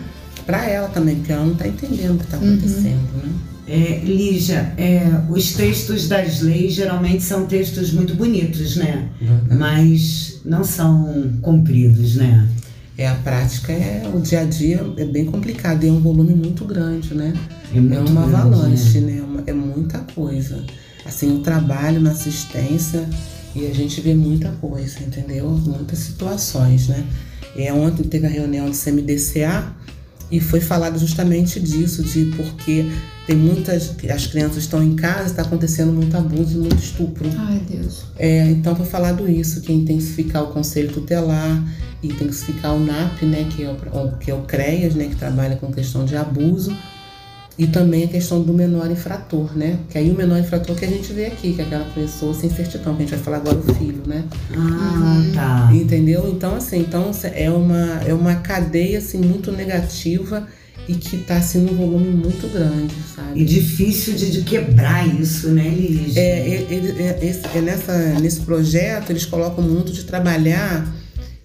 Para 0.47 0.65
ela 0.67 0.87
também, 0.87 1.17
porque 1.17 1.31
ela 1.31 1.45
não 1.45 1.53
está 1.53 1.67
entendendo 1.67 2.15
o 2.15 2.17
que 2.17 2.23
está 2.23 2.37
acontecendo, 2.37 3.07
né? 3.23 3.29
É, 3.69 3.99
Lígia, 4.03 4.73
é, 4.77 5.03
os 5.29 5.51
textos 5.53 6.07
das 6.07 6.39
leis 6.41 6.73
geralmente 6.73 7.21
são 7.21 7.45
textos 7.45 7.91
muito 7.91 8.15
bonitos, 8.15 8.77
né? 8.77 9.09
Mas 9.59 10.39
não 10.45 10.63
são 10.63 11.33
cumpridos, 11.41 12.15
né? 12.15 12.47
É, 12.97 13.07
a 13.09 13.15
prática 13.15 13.71
é, 13.73 14.09
o 14.11 14.19
dia 14.21 14.39
a 14.41 14.45
dia 14.45 14.81
é 14.97 15.05
bem 15.05 15.25
complicado 15.25 15.83
e 15.83 15.89
é 15.89 15.91
um 15.91 15.99
volume 15.99 16.33
muito 16.33 16.63
grande, 16.65 17.13
né? 17.13 17.33
É, 17.73 17.77
É 17.77 17.79
uma 17.81 17.89
grande, 17.99 18.17
avalanche, 18.35 18.99
né? 19.01 19.15
né? 19.15 19.21
Uma- 19.21 19.43
É 19.45 19.51
muita 19.53 19.99
coisa. 20.15 20.63
Assim, 21.05 21.35
o 21.35 21.39
trabalho 21.39 21.99
na 21.99 22.11
assistência 22.11 23.03
e 23.55 23.67
a 23.67 23.73
gente 23.73 23.99
vê 24.01 24.13
muita 24.13 24.49
coisa, 24.61 24.99
entendeu? 25.05 25.49
Muitas 25.49 25.99
situações, 25.99 26.87
né? 26.87 27.03
É, 27.55 27.71
ontem 27.73 28.03
teve 28.03 28.25
a 28.25 28.29
reunião 28.29 28.69
do 28.69 28.75
CMDCA 28.75 29.73
e 30.29 30.39
foi 30.39 30.59
falado 30.59 30.99
justamente 30.99 31.59
disso, 31.59 32.03
de 32.03 32.25
porque 32.35 32.85
tem 33.25 33.35
muitas. 33.35 33.93
As 34.13 34.27
crianças 34.27 34.57
estão 34.57 34.83
em 34.83 34.95
casa, 34.95 35.27
está 35.27 35.41
acontecendo 35.41 35.91
muito 35.91 36.15
abuso 36.15 36.57
e 36.57 36.61
muito 36.61 36.77
estupro. 36.77 37.29
Ai, 37.37 37.61
Deus. 37.69 38.03
É, 38.17 38.49
então 38.49 38.75
foi 38.75 38.85
falado 38.85 39.29
isso, 39.29 39.61
que 39.61 39.71
intensificar 39.71 40.43
o 40.43 40.47
conselho 40.47 40.91
tutelar, 40.91 41.63
intensificar 42.03 42.75
o 42.75 42.79
NAP, 42.79 43.23
né, 43.23 43.47
que 43.49 43.63
é 43.63 43.69
o, 43.69 44.17
que 44.17 44.31
é 44.31 44.33
o 44.33 44.41
CREAS, 44.41 44.95
né, 44.95 45.07
que 45.07 45.15
trabalha 45.15 45.55
com 45.55 45.71
questão 45.71 46.05
de 46.05 46.15
abuso, 46.15 46.75
e 47.57 47.65
também 47.67 48.03
a 48.03 48.07
questão 48.07 48.41
do 48.43 48.53
menor 48.53 48.89
infrator, 48.91 49.57
né, 49.57 49.79
que 49.89 49.97
aí 49.97 50.11
o 50.11 50.15
menor 50.15 50.37
infrator 50.39 50.75
que 50.75 50.85
a 50.85 50.87
gente 50.87 51.11
vê 51.11 51.25
aqui, 51.25 51.53
que 51.53 51.61
é 51.61 51.65
aquela 51.65 51.85
pessoa 51.85 52.33
sem 52.33 52.49
certidão, 52.49 52.95
que 52.95 53.01
a 53.03 53.05
gente 53.05 53.15
vai 53.15 53.23
falar 53.23 53.37
agora 53.37 53.57
o 53.57 53.73
filho, 53.75 54.03
né, 54.05 54.23
Ah, 54.55 55.23
tá. 55.33 55.69
entendeu? 55.73 56.29
Então 56.29 56.55
assim, 56.55 56.79
então 56.79 57.11
é 57.33 57.49
uma, 57.49 58.01
é 58.05 58.13
uma 58.13 58.35
cadeia 58.35 58.99
assim 58.99 59.17
muito 59.17 59.51
negativa 59.51 60.47
e 60.87 60.93
que 60.93 61.17
está 61.17 61.37
assim 61.37 61.59
num 61.61 61.75
volume 61.75 62.09
muito 62.09 62.47
grande, 62.53 62.93
sabe? 63.15 63.41
E 63.41 63.43
difícil 63.43 64.13
de, 64.13 64.31
de 64.31 64.41
quebrar 64.43 65.05
isso, 65.19 65.49
né, 65.49 65.67
Lígia? 65.67 66.21
É, 66.21 66.67
ele- 66.69 67.01
é, 67.01 67.19
esse- 67.25 67.41
é 67.57 67.61
nessa, 67.61 67.97
nesse 68.19 68.39
projeto 68.41 69.09
eles 69.09 69.25
colocam 69.25 69.63
muito 69.63 69.91
de 69.91 70.03
trabalhar 70.03 70.87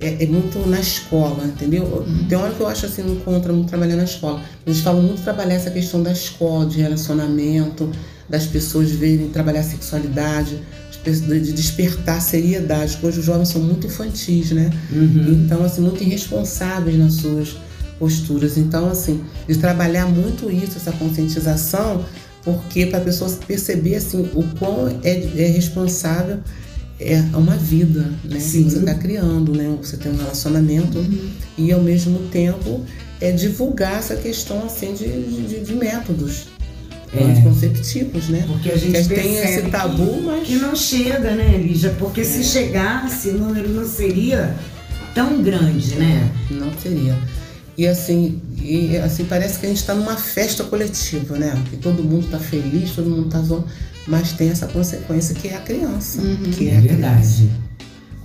é, 0.03 0.25
é 0.25 0.27
muito 0.27 0.59
na 0.69 0.81
escola, 0.81 1.45
entendeu? 1.45 2.05
Tem 2.29 2.37
hora 2.37 2.53
que 2.53 2.61
eu 2.61 2.67
acho 2.67 2.87
assim, 2.87 3.03
não 3.03 3.17
contra 3.17 3.53
muito 3.53 3.69
trabalhar 3.69 3.97
na 3.97 4.05
escola. 4.05 4.43
Eles 4.67 4.81
falam 4.81 5.03
muito 5.03 5.19
de 5.19 5.23
trabalhar 5.23 5.55
essa 5.55 5.71
questão 5.71 6.03
da 6.03 6.13
escola, 6.13 6.67
de 6.67 6.81
relacionamento, 6.81 7.91
das 8.29 8.47
pessoas 8.47 8.91
verem 8.91 9.29
trabalhar 9.29 9.61
a 9.61 9.65
sexualidade, 9.65 10.59
de 11.05 11.53
despertar 11.53 12.19
a 12.19 12.21
seriedade, 12.21 12.93
porque 12.93 13.07
hoje 13.09 13.21
os 13.21 13.25
jovens 13.25 13.49
são 13.49 13.61
muito 13.61 13.87
infantis, 13.87 14.51
né? 14.53 14.71
Uhum. 14.91 15.45
Então, 15.45 15.65
assim, 15.65 15.81
muito 15.81 16.03
irresponsáveis 16.03 16.97
nas 16.97 17.15
suas 17.15 17.57
posturas. 17.99 18.57
Então, 18.57 18.89
assim, 18.89 19.23
de 19.49 19.57
trabalhar 19.57 20.07
muito 20.07 20.51
isso, 20.51 20.77
essa 20.77 20.93
conscientização, 20.93 22.05
porque 22.45 22.87
para 22.87 22.99
a 22.99 23.03
pessoa 23.03 23.31
perceber, 23.47 23.97
assim, 23.97 24.29
o 24.35 24.45
quão 24.59 24.89
é, 25.03 25.11
é 25.11 25.47
responsável 25.47 26.39
é 27.05 27.37
uma 27.37 27.57
vida, 27.57 28.11
né? 28.25 28.39
Sim. 28.41 28.65
Que 28.65 28.71
você 28.71 28.79
está 28.79 28.95
criando, 28.95 29.53
né? 29.55 29.75
Você 29.81 29.97
tem 29.97 30.13
um 30.13 30.17
relacionamento 30.17 31.05
e, 31.59 31.73
ao 31.73 31.83
mesmo 31.83 32.19
tempo, 32.31 32.83
é 33.21 33.31
divulgar 33.33 33.99
essa 33.99 34.17
questão, 34.17 34.65
assim, 34.65 34.93
de, 34.95 35.07
de, 35.49 35.61
de 35.65 35.75
métodos 35.75 36.45
É. 37.15 37.23
anticonceptivos, 37.25 38.29
né? 38.29 38.45
Porque 38.47 38.71
a 38.71 38.77
gente 38.77 39.07
Que 39.09 39.15
tem 39.15 39.37
esse 39.37 39.63
tabu, 39.71 40.23
mas... 40.23 40.47
que 40.47 40.57
não 40.57 40.75
chega, 40.75 41.35
né, 41.35 41.59
Lígia? 41.59 41.95
Porque 41.99 42.23
É. 42.23 42.25
se 42.25 42.43
chegasse, 42.43 43.29
o 43.31 43.39
número 43.39 43.69
não 43.69 43.85
seria 43.87 44.55
tão 45.15 45.43
grande, 45.43 45.95
né? 45.97 46.31
Não 46.51 46.71
seria. 46.83 47.17
E 47.77 47.87
assim, 47.87 48.41
e, 48.61 48.97
assim 48.99 49.25
parece 49.25 49.59
que 49.59 49.67
a 49.67 49.69
gente 49.69 49.79
está 49.79 49.95
numa 49.95 50.17
festa 50.17 50.63
coletiva, 50.65 51.39
né? 51.39 51.55
Que 51.71 51.77
todo 51.77 52.03
mundo 52.05 52.27
está 52.27 52.39
feliz, 52.39 52.91
todo 52.91 53.09
mundo 53.09 53.27
está 53.27 53.41
zoando, 53.41 53.65
mas 54.07 54.33
tem 54.33 54.51
essa 54.51 54.67
consequência 54.67 55.35
que 55.35 55.49
é 55.49 55.57
a 55.57 55.61
criança. 55.61 56.21
Que 56.57 56.69
é, 56.69 56.75
É 56.75 56.79
a 56.79 56.81
verdade. 56.81 57.51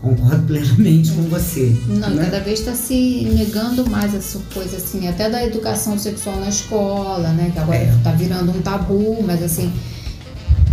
Concordo 0.01 0.45
plenamente 0.45 1.11
com 1.11 1.23
você. 1.23 1.75
Não, 1.87 2.09
Né? 2.11 2.25
cada 2.25 2.39
vez 2.41 2.59
está 2.59 2.75
se 2.75 3.27
negando 3.33 3.89
mais 3.89 4.13
essa 4.13 4.39
coisa, 4.53 4.77
assim, 4.77 5.07
até 5.07 5.27
da 5.29 5.43
educação 5.43 5.97
sexual 5.97 6.35
na 6.39 6.49
escola, 6.49 7.29
né? 7.29 7.49
Que 7.51 7.59
agora 7.59 7.77
É. 7.79 7.93
está 7.97 8.11
virando 8.11 8.51
um 8.51 8.61
tabu, 8.61 9.23
mas 9.25 9.41
assim, 9.41 9.73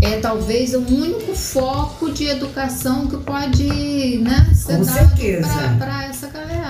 é 0.02 0.18
talvez 0.18 0.74
o 0.74 0.80
único 0.80 1.34
foco 1.34 2.12
de 2.12 2.26
educação 2.26 3.06
que 3.06 3.16
pode, 3.18 4.18
né, 4.18 4.50
ser 4.54 4.76
Com 4.76 4.84
dado 4.84 4.98
certeza. 4.98 5.48
para 5.78 6.04
essa 6.04 6.26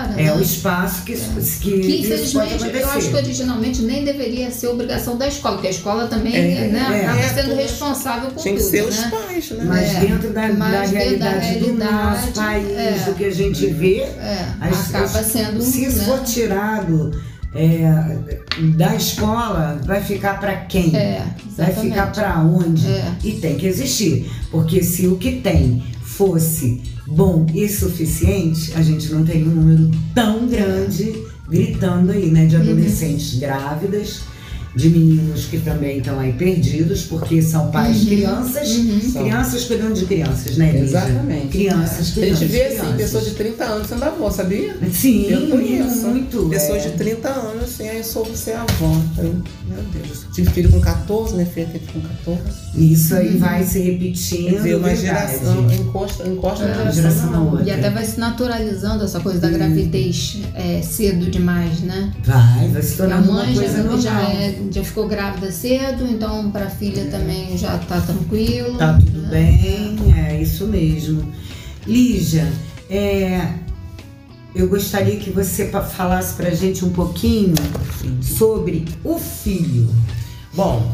galera. 0.07 0.21
É 0.21 0.25
né? 0.25 0.33
o 0.35 0.41
espaço 0.41 1.03
que, 1.03 1.13
que, 1.13 1.21
Que 1.59 1.69
pode 1.71 1.97
infelizmente 1.99 2.65
eu 2.77 2.89
acho 2.89 3.09
que 3.09 3.15
originalmente 3.15 3.81
nem 3.81 4.03
deveria 4.03 4.51
ser 4.51 4.67
obrigação 4.67 5.17
da 5.17 5.27
escola, 5.27 5.55
porque 5.55 5.67
a 5.67 5.71
escola 5.71 6.07
também 6.07 6.35
É, 6.35 6.67
né, 6.67 6.79
é. 7.01 7.05
acaba 7.05 7.19
É, 7.19 7.29
sendo 7.29 7.41
todos- 7.49 7.57
responsável 7.63 8.31
por 8.31 8.43
que 8.43 8.49
tudo. 8.49 8.61
ser 8.61 8.83
os 8.85 8.97
né? 8.97 9.11
pais, 9.11 9.51
né? 9.51 9.63
Mas 9.67 9.95
É, 9.95 9.99
dentro 9.99 10.33
da, 10.33 10.41
mas 10.53 10.57
da 10.91 10.99
dentro 10.99 11.19
da 11.19 11.29
realidade 11.29 11.59
do 11.59 11.73
nosso 11.73 11.89
realidade, 11.89 12.33
país, 12.35 12.69
é. 12.77 13.03
do 13.05 13.13
que 13.15 13.25
a 13.25 13.31
gente 13.31 13.65
vê, 13.67 13.97
É, 13.99 14.45
as- 14.61 14.89
acaba 14.89 15.19
as- 15.19 15.25
sendo 15.27 15.61
se 15.61 15.85
isso 15.85 15.97
né? 15.99 16.03
for 16.05 16.19
tirado 16.23 17.11
é, 17.57 18.17
da 18.75 18.95
escola 18.95 19.79
vai 19.85 20.03
ficar 20.03 20.39
para 20.41 20.55
quem? 20.57 20.93
É, 20.95 21.21
vai 21.57 21.73
ficar 21.73 22.11
para 22.11 22.39
onde? 22.41 22.85
É. 22.85 23.13
E 23.23 23.31
tem 23.33 23.55
que 23.55 23.65
existir, 23.65 24.29
porque 24.51 24.83
se 24.83 25.07
o 25.07 25.15
que 25.15 25.39
tem 25.39 25.81
fosse 26.01 26.81
bom 27.07 27.45
e 27.53 27.67
suficiente, 27.69 28.73
a 28.75 28.81
gente 28.81 29.11
não 29.11 29.23
teria 29.23 29.45
um 29.45 29.55
número 29.55 29.91
tão 30.13 30.47
grande 30.47 31.23
gritando 31.47 32.11
aí, 32.11 32.31
né, 32.31 32.45
de 32.45 32.55
adolescentes 32.55 33.33
uhum. 33.33 33.39
grávidas 33.39 34.21
de 34.75 34.89
meninos 34.89 35.45
que 35.45 35.57
também 35.59 35.99
estão 35.99 36.19
aí 36.19 36.33
perdidos, 36.33 37.03
porque 37.03 37.41
são 37.41 37.71
pais 37.71 38.01
uhum. 38.01 38.05
crianças, 38.05 38.69
uhum. 38.75 39.11
crianças 39.13 39.63
cuidando 39.63 39.93
de 39.93 40.05
crianças, 40.05 40.57
né, 40.57 40.71
Lígia? 40.71 40.83
Exatamente. 40.83 41.47
Crianças 41.47 42.17
é. 42.17 42.23
A 42.23 42.33
gente 42.33 42.45
vê 42.45 42.63
assim, 42.65 42.93
pessoas 42.97 43.25
de 43.25 43.31
30 43.31 43.63
anos 43.63 43.87
sendo 43.87 44.03
avó, 44.03 44.29
sabia? 44.29 44.75
Sim, 44.91 45.27
eu 45.29 45.47
conheço. 45.47 46.07
Muito. 46.07 46.49
Pessoas 46.49 46.85
é. 46.85 46.89
de 46.89 46.97
30 46.97 47.29
anos, 47.29 47.63
assim, 47.63 47.87
aí 47.87 48.03
soube 48.03 48.35
ser 48.37 48.53
avó. 48.53 49.01
Eu, 49.17 49.35
meu 49.67 49.83
Deus. 49.93 50.25
Tive 50.33 50.51
filho 50.51 50.69
com 50.69 50.81
14, 50.81 51.35
minha 51.35 51.45
filha 51.45 51.67
teve 51.71 51.85
com 51.93 52.01
14. 52.01 52.41
Isso 52.75 53.15
aí 53.15 53.29
uhum. 53.29 53.39
vai 53.39 53.63
se 53.63 53.79
repetindo. 53.79 54.57
Dizer, 54.57 54.75
uma 54.75 54.93
geração 54.93 55.71
encosta, 55.71 56.27
encosta 56.27 56.65
é, 56.65 56.83
na 56.83 56.91
geração 56.91 57.31
na 57.31 57.41
outra. 57.41 57.65
E 57.65 57.71
até 57.71 57.89
vai 57.89 58.05
se 58.05 58.19
naturalizando 58.19 59.05
essa 59.05 59.21
coisa 59.21 59.39
da 59.39 59.49
gravidez 59.49 60.39
é, 60.53 60.81
cedo 60.81 61.31
demais, 61.31 61.79
né? 61.79 62.11
Vai, 62.23 62.67
vai 62.67 62.81
se 62.81 62.97
tornar 62.97 63.21
uma 63.21 63.45
coisa 63.45 63.61
já, 63.61 63.77
normal. 63.77 64.01
Já 64.01 64.21
é 64.21 64.64
já 64.71 64.83
ficou 64.83 65.07
grávida 65.07 65.51
cedo, 65.51 66.05
então 66.05 66.51
para 66.51 66.65
a 66.65 66.69
filha 66.69 67.05
também 67.05 67.57
já 67.57 67.77
tá 67.77 68.01
tranquilo. 68.01 68.77
Tá 68.77 68.93
tudo 68.93 69.21
né? 69.21 69.29
bem, 69.29 70.13
é 70.27 70.41
isso 70.41 70.67
mesmo. 70.67 71.31
Lígia, 71.85 72.51
é, 72.89 73.53
eu 74.55 74.67
gostaria 74.69 75.17
que 75.17 75.29
você 75.29 75.67
falasse 75.67 76.33
para 76.35 76.47
a 76.47 76.53
gente 76.53 76.85
um 76.85 76.91
pouquinho 76.91 77.55
sobre 78.21 78.85
o 79.03 79.17
filho. 79.17 79.89
Bom, 80.53 80.91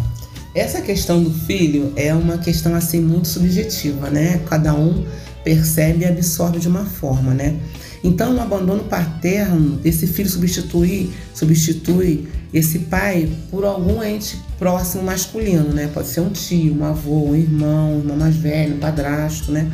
essa 0.55 0.81
questão 0.81 1.23
do 1.23 1.31
filho 1.31 1.93
é 1.95 2.13
uma 2.13 2.37
questão 2.37 2.73
assim 2.75 2.99
muito 2.99 3.27
subjetiva, 3.27 4.09
né? 4.09 4.41
Cada 4.49 4.73
um 4.73 5.05
percebe 5.43 6.03
e 6.03 6.07
absorve 6.07 6.59
de 6.59 6.67
uma 6.67 6.85
forma, 6.85 7.33
né? 7.33 7.59
Então, 8.03 8.33
no 8.33 8.41
abandono 8.41 8.83
paterno, 8.83 9.79
esse 9.85 10.07
filho 10.07 10.29
substitui, 10.29 11.11
substitui 11.33 12.27
esse 12.53 12.79
pai 12.79 13.29
por 13.49 13.63
algum 13.63 14.03
ente 14.03 14.39
próximo 14.57 15.03
masculino, 15.03 15.69
né? 15.73 15.87
Pode 15.93 16.07
ser 16.07 16.21
um 16.21 16.29
tio, 16.29 16.75
um 16.75 16.83
avô, 16.83 17.29
um 17.29 17.35
irmão, 17.35 17.95
um 17.95 17.99
irmão 17.99 18.17
mais 18.17 18.35
velho, 18.35 18.75
um 18.75 18.79
padrasto, 18.79 19.51
né? 19.51 19.71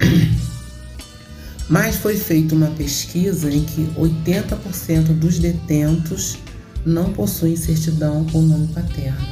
Mas 1.68 1.96
foi 1.96 2.16
feita 2.16 2.54
uma 2.54 2.68
pesquisa 2.68 3.50
em 3.50 3.62
que 3.64 3.88
80% 3.96 5.18
dos 5.18 5.38
detentos 5.38 6.36
não 6.84 7.12
possuem 7.12 7.56
certidão 7.56 8.26
com 8.26 8.40
o 8.40 8.42
nome 8.42 8.68
paterno. 8.68 9.26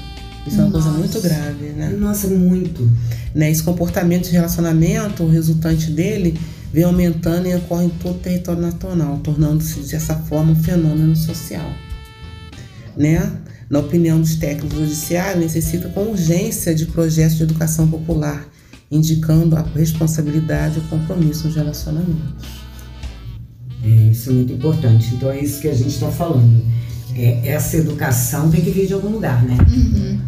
Isso 0.46 0.58
é 0.58 0.64
uma 0.64 0.70
coisa 0.70 0.90
muito 0.90 1.20
grave, 1.20 1.66
né? 1.70 1.90
Nossa, 1.90 2.26
muito. 2.28 2.90
Né? 3.34 3.50
Esse 3.50 3.62
comportamento 3.62 4.24
de 4.24 4.32
relacionamento, 4.32 5.22
o 5.22 5.30
resultante 5.30 5.90
dele, 5.90 6.38
vem 6.72 6.84
aumentando 6.84 7.46
e 7.46 7.54
ocorre 7.54 7.86
em 7.86 7.90
todo 7.90 8.16
o 8.16 8.18
território 8.18 8.62
nacional, 8.62 9.18
tornando-se 9.18 9.80
dessa 9.80 10.14
forma 10.16 10.52
um 10.52 10.56
fenômeno 10.56 11.16
social 11.16 11.70
né? 12.96 13.32
Na 13.68 13.78
opinião 13.78 14.20
dos 14.20 14.34
técnicos 14.34 14.78
judiciários, 14.78 15.40
necessita 15.40 15.88
com 15.88 16.02
urgência 16.10 16.74
de 16.74 16.86
projetos 16.86 17.36
de 17.36 17.44
educação 17.44 17.88
popular, 17.88 18.46
indicando 18.90 19.56
a 19.56 19.62
responsabilidade 19.62 20.78
e 20.78 20.80
o 20.80 20.82
compromisso 20.88 21.46
nos 21.46 21.56
relacionamentos. 21.56 22.44
É, 23.82 23.88
isso 24.10 24.30
é 24.30 24.32
muito 24.32 24.52
importante. 24.52 25.14
Então 25.14 25.30
é 25.30 25.40
isso 25.40 25.60
que 25.60 25.68
a 25.68 25.74
gente 25.74 25.90
está 25.90 26.10
falando. 26.10 26.62
É, 27.14 27.48
essa 27.48 27.76
educação 27.76 28.50
tem 28.50 28.60
que 28.60 28.70
vir 28.70 28.86
de 28.86 28.92
algum 28.92 29.08
lugar, 29.08 29.42
né? 29.44 29.56
Uhum. 29.70 30.20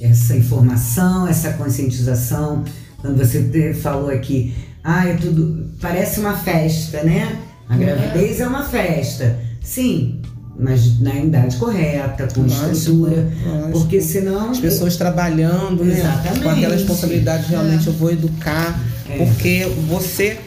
Essa 0.00 0.36
informação, 0.36 1.26
essa 1.26 1.52
conscientização. 1.54 2.64
Quando 2.98 3.18
você 3.18 3.74
falou 3.74 4.08
aqui, 4.08 4.54
ah, 4.82 5.08
é 5.08 5.14
tudo. 5.14 5.63
Parece 5.80 6.20
uma 6.20 6.36
festa, 6.36 7.02
né? 7.02 7.38
A 7.68 7.76
gravidez 7.76 8.40
é, 8.40 8.42
é 8.42 8.46
uma 8.46 8.64
festa. 8.64 9.38
Sim, 9.62 10.20
mas 10.58 11.00
na 11.00 11.14
idade 11.16 11.56
correta, 11.56 12.28
com 12.32 12.42
lógico, 12.42 12.70
estrutura, 12.70 13.32
lógico. 13.46 13.70
porque 13.72 14.00
senão 14.00 14.50
as 14.50 14.58
pessoas 14.58 14.96
trabalhando, 14.96 15.84
né, 15.84 16.00
com 16.42 16.48
aquela 16.48 16.74
responsabilidade 16.74 17.46
realmente 17.48 17.86
é. 17.86 17.90
eu 17.90 17.94
vou 17.94 18.10
educar, 18.10 18.78
é. 19.08 19.16
porque 19.16 19.66
você 19.88 20.38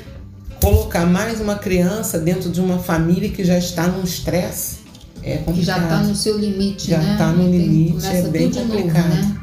colocar 0.62 1.06
mais 1.06 1.42
uma 1.42 1.56
criança 1.56 2.20
dentro 2.20 2.50
de 2.50 2.62
uma 2.62 2.80
família 2.80 3.30
que 3.30 3.44
já 3.44 3.58
está 3.58 3.88
num 3.88 4.04
estresse 4.04 4.78
é 5.24 5.38
complicado. 5.38 5.56
Que 5.56 5.63
já 5.63 5.78
está 5.78 6.04
no 6.04 6.16
seu 6.16 6.38
limite, 6.38 6.90
já 6.90 7.00
né? 7.00 7.12
está 7.13 7.32
no 7.32 7.50
limite, 7.50 8.06
é 8.06 8.22
bem 8.24 8.50
complicado. 8.50 9.10
Novo, 9.10 9.40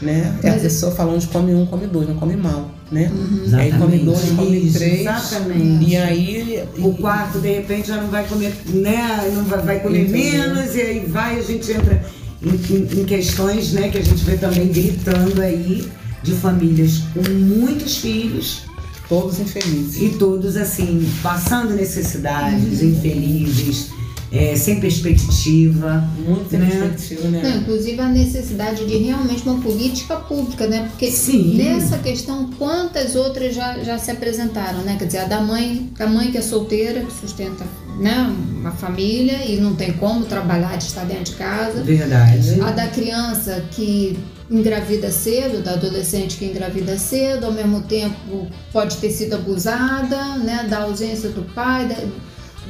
né? 0.00 0.12
né? 0.12 0.38
É 0.42 0.50
a 0.50 0.54
pessoa 0.54 0.92
falando 0.92 1.20
de 1.20 1.26
come 1.26 1.54
um, 1.54 1.66
come 1.66 1.86
dois, 1.86 2.08
não 2.08 2.16
come 2.16 2.36
mal, 2.36 2.70
né? 2.90 3.10
Uhum. 3.12 3.56
Aí 3.56 3.72
come 3.72 3.98
dois, 3.98 4.30
come 4.30 4.70
três. 4.70 5.00
Exatamente. 5.00 5.90
E 5.90 5.96
aí. 5.96 6.64
O 6.78 6.94
quarto, 6.94 7.38
de 7.38 7.52
repente, 7.52 7.88
já 7.88 7.96
não 7.96 8.08
vai 8.08 8.26
comer, 8.26 8.52
né? 8.68 9.30
Não 9.34 9.44
vai, 9.44 9.60
vai 9.60 9.80
comer 9.80 10.08
menos, 10.08 10.74
e 10.74 10.80
aí 10.80 11.06
vai, 11.06 11.38
a 11.38 11.42
gente 11.42 11.70
entra 11.70 12.04
em, 12.42 12.74
em, 12.74 13.00
em, 13.00 13.04
questões, 13.04 13.72
né, 13.72 13.88
que 13.88 13.98
a 13.98 14.02
gente 14.02 14.24
vê 14.24 14.36
também 14.36 14.68
gritando 14.68 15.40
aí 15.40 15.86
de 16.22 16.32
famílias 16.32 17.02
com 17.14 17.30
muitos 17.30 17.98
filhos. 17.98 18.62
Todos 19.08 19.40
infelizes. 19.40 20.00
E 20.00 20.10
todos, 20.10 20.56
assim, 20.56 21.08
passando 21.20 21.74
necessidades, 21.74 22.80
uhum. 22.80 22.90
infelizes 22.90 23.90
é, 24.32 24.54
sem 24.54 24.80
perspectiva. 24.80 26.08
Muito 26.18 26.50
sem 26.50 26.58
né? 26.60 26.66
perspectiva, 26.66 27.28
né? 27.28 27.42
Não, 27.42 27.60
inclusive 27.62 28.00
a 28.00 28.08
necessidade 28.08 28.86
de 28.86 28.96
realmente 28.96 29.42
uma 29.42 29.60
política 29.60 30.16
pública, 30.16 30.66
né? 30.66 30.88
Porque 30.90 31.10
Sim. 31.10 31.56
nessa 31.56 31.98
questão, 31.98 32.50
quantas 32.58 33.16
outras 33.16 33.54
já, 33.54 33.78
já 33.82 33.98
se 33.98 34.10
apresentaram, 34.10 34.82
né? 34.82 34.96
Quer 34.98 35.06
dizer, 35.06 35.18
a 35.18 35.24
da 35.24 35.40
mãe, 35.40 35.90
a 35.98 36.06
mãe 36.06 36.30
que 36.30 36.38
é 36.38 36.42
solteira, 36.42 37.00
que 37.00 37.12
sustenta 37.12 37.64
né, 37.98 38.34
uma 38.58 38.70
família 38.70 39.44
e 39.44 39.60
não 39.60 39.74
tem 39.74 39.92
como 39.92 40.24
trabalhar 40.24 40.76
de 40.76 40.84
estar 40.84 41.04
dentro 41.04 41.24
de 41.24 41.32
casa. 41.32 41.82
Verdade. 41.82 42.60
A 42.60 42.70
da 42.70 42.86
criança 42.86 43.64
que 43.72 44.18
engravida 44.50 45.10
cedo, 45.10 45.62
da 45.62 45.72
adolescente 45.72 46.36
que 46.36 46.44
engravida 46.46 46.98
cedo, 46.98 47.46
ao 47.46 47.52
mesmo 47.52 47.82
tempo 47.82 48.48
pode 48.72 48.96
ter 48.96 49.10
sido 49.10 49.34
abusada, 49.34 50.38
né? 50.38 50.66
Da 50.68 50.82
ausência 50.82 51.28
do 51.30 51.42
pai, 51.54 51.86
da, 51.86 51.96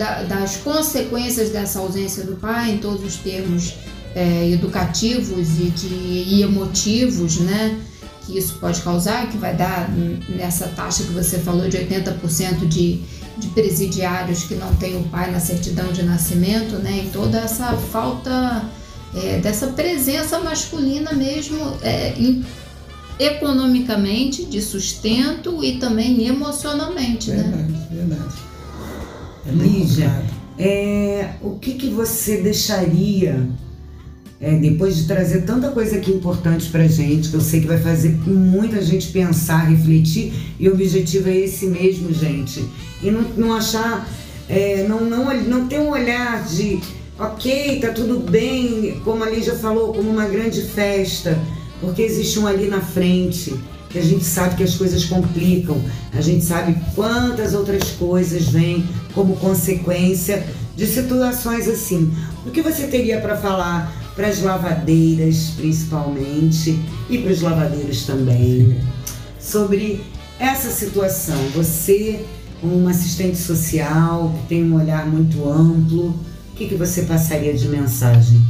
da, 0.01 0.23
das 0.23 0.57
consequências 0.57 1.51
dessa 1.51 1.79
ausência 1.79 2.25
do 2.25 2.37
pai 2.37 2.71
em 2.71 2.79
todos 2.79 3.05
os 3.05 3.17
termos 3.17 3.75
é, 4.15 4.49
educativos 4.49 5.59
e, 5.59 5.65
de, 5.65 5.87
e 5.89 6.43
emotivos, 6.43 7.39
né? 7.41 7.79
Que 8.25 8.39
isso 8.39 8.55
pode 8.55 8.81
causar, 8.81 9.29
que 9.29 9.37
vai 9.37 9.55
dar 9.55 9.91
nessa 10.27 10.69
taxa 10.69 11.05
que 11.05 11.13
você 11.13 11.39
falou 11.39 11.69
de 11.69 11.77
80% 11.77 12.67
de, 12.67 13.03
de 13.37 13.49
presidiários 13.49 14.45
que 14.45 14.55
não 14.55 14.75
têm 14.77 14.97
o 14.97 15.03
pai 15.05 15.31
na 15.31 15.39
certidão 15.39 15.93
de 15.93 16.03
nascimento, 16.03 16.77
né? 16.77 17.05
E 17.05 17.11
toda 17.11 17.39
essa 17.39 17.77
falta 17.77 18.65
é, 19.15 19.39
dessa 19.41 19.67
presença 19.67 20.39
masculina 20.39 21.13
mesmo 21.13 21.77
é, 21.83 22.15
em, 22.17 22.43
economicamente, 23.19 24.47
de 24.47 24.63
sustento 24.63 25.63
e 25.63 25.77
também 25.77 26.27
emocionalmente, 26.27 27.31
verdade, 27.31 27.51
né? 27.51 27.87
Verdade, 27.91 27.95
verdade. 27.95 28.50
É 29.47 29.51
Lígia, 29.51 30.23
é, 30.59 31.31
o 31.41 31.59
que, 31.59 31.75
que 31.75 31.89
você 31.89 32.39
deixaria 32.39 33.49
é, 34.41 34.57
depois 34.57 34.97
de 34.97 35.05
trazer 35.05 35.43
tanta 35.43 35.71
coisa 35.71 35.97
aqui 35.97 36.11
importante 36.11 36.69
pra 36.71 36.87
gente, 36.87 37.29
que 37.29 37.35
eu 37.35 37.41
sei 37.41 37.61
que 37.61 37.67
vai 37.67 37.79
fazer 37.79 38.11
muita 38.27 38.81
gente 38.83 39.09
pensar, 39.09 39.69
refletir, 39.69 40.33
e 40.59 40.69
o 40.69 40.73
objetivo 40.73 41.29
é 41.29 41.37
esse 41.37 41.67
mesmo, 41.67 42.13
gente. 42.13 42.65
E 43.03 43.11
não, 43.11 43.23
não 43.37 43.55
achar, 43.55 44.09
é, 44.49 44.87
não, 44.89 45.05
não, 45.05 45.35
não 45.43 45.67
ter 45.67 45.81
um 45.81 45.91
olhar 45.91 46.45
de, 46.45 46.81
ok, 47.19 47.81
tá 47.81 47.93
tudo 47.93 48.19
bem, 48.31 49.01
como 49.05 49.25
a 49.25 49.31
Lígia 49.31 49.55
falou, 49.55 49.93
como 49.93 50.11
uma 50.11 50.27
grande 50.27 50.63
festa, 50.63 51.39
porque 51.81 52.03
existe 52.03 52.39
um 52.39 52.47
ali 52.47 52.67
na 52.67 52.81
frente 52.81 53.55
que 53.91 53.99
a 53.99 54.03
gente 54.03 54.25
sabe 54.25 54.55
que 54.55 54.63
as 54.63 54.77
coisas 54.77 55.05
complicam, 55.05 55.83
a 56.15 56.21
gente 56.21 56.45
sabe 56.45 56.77
quantas 56.95 57.55
outras 57.55 57.91
coisas 57.91 58.49
vêm 58.49 58.89
como 59.13 59.37
consequência 59.37 60.47
de 60.77 60.87
situações 60.87 61.69
assim. 61.69 62.15
O 62.47 62.51
que 62.51 62.63
você 62.63 62.87
teria 62.87 63.21
para 63.21 63.37
falar 63.37 63.93
para 64.15 64.29
as 64.29 64.41
lavadeiras, 64.41 65.55
principalmente, 65.57 66.81
e 67.09 67.19
para 67.19 67.33
os 67.33 67.41
lavadeiros 67.41 68.07
também, 68.07 68.81
sobre 69.41 70.01
essa 70.39 70.71
situação? 70.71 71.37
Você, 71.55 72.25
como 72.61 72.89
assistente 72.89 73.39
social 73.39 74.33
que 74.41 74.49
tem 74.49 74.65
um 74.65 74.77
olhar 74.77 75.05
muito 75.07 75.49
amplo, 75.49 76.09
o 76.53 76.57
que, 76.57 76.69
que 76.69 76.77
você 76.77 77.03
passaria 77.03 77.55
de 77.55 77.69
mensagem? 77.69 78.41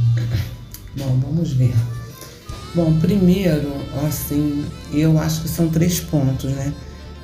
Bom, 0.95 1.19
vamos 1.19 1.53
ver. 1.53 1.73
Bom, 2.73 2.97
primeiro, 2.99 3.69
assim, 4.07 4.65
eu 4.93 5.19
acho 5.19 5.41
que 5.41 5.49
são 5.49 5.69
três 5.69 5.99
pontos, 5.99 6.51
né? 6.51 6.73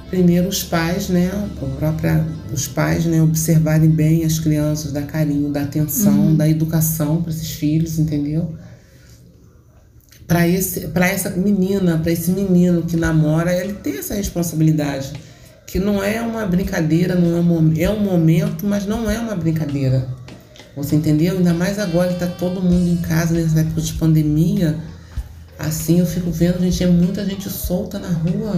primeiro 0.10 0.48
os 0.48 0.64
pais, 0.64 1.10
né, 1.10 1.30
própria, 1.78 2.26
os 2.52 2.68
pais, 2.68 3.06
né, 3.06 3.22
observarem 3.22 3.90
bem 3.90 4.24
as 4.24 4.40
crianças, 4.40 4.92
dar 4.92 5.04
carinho, 5.04 5.50
dar 5.50 5.64
atenção, 5.64 6.36
dar 6.36 6.50
educação 6.50 7.22
para 7.22 7.32
esses 7.32 7.52
filhos, 7.52 8.00
entendeu? 8.00 8.56
Para 10.26 10.48
esse, 10.48 10.88
para 10.88 11.08
essa 11.08 11.30
menina, 11.30 11.98
para 11.98 12.12
esse 12.12 12.32
menino 12.32 12.84
que 12.84 12.98
namora, 12.98 13.54
ele 13.54 13.74
tem 13.74 13.98
essa 13.98 14.14
responsabilidade, 14.14 15.14
que 15.66 15.80
não 15.80 16.04
é 16.04 16.22
uma 16.22 16.46
brincadeira, 16.46 17.16
não 17.16 17.38
é 17.38 17.42
um, 17.42 17.74
é 17.78 17.90
um 17.90 18.00
momento, 18.00 18.66
mas 18.66 18.86
não 18.86 19.10
é 19.10 19.20
uma 19.20 19.36
brincadeira. 19.36 20.08
Você 20.76 20.96
entendeu? 20.96 21.38
Ainda 21.38 21.54
mais 21.54 21.80
agora 21.80 22.10
que 22.10 22.24
está 22.24 22.28
todo 22.28 22.62
mundo 22.62 22.88
em 22.88 22.98
casa 22.98 23.34
nessa 23.34 23.62
época 23.62 23.82
de 23.82 23.94
pandemia. 23.94 24.78
Assim 25.60 26.00
eu 26.00 26.06
fico 26.06 26.30
vendo, 26.30 26.60
gente, 26.62 26.84
é 26.84 26.88
muita 26.88 27.26
gente 27.26 27.50
solta 27.50 27.98
na 27.98 28.10
rua. 28.10 28.54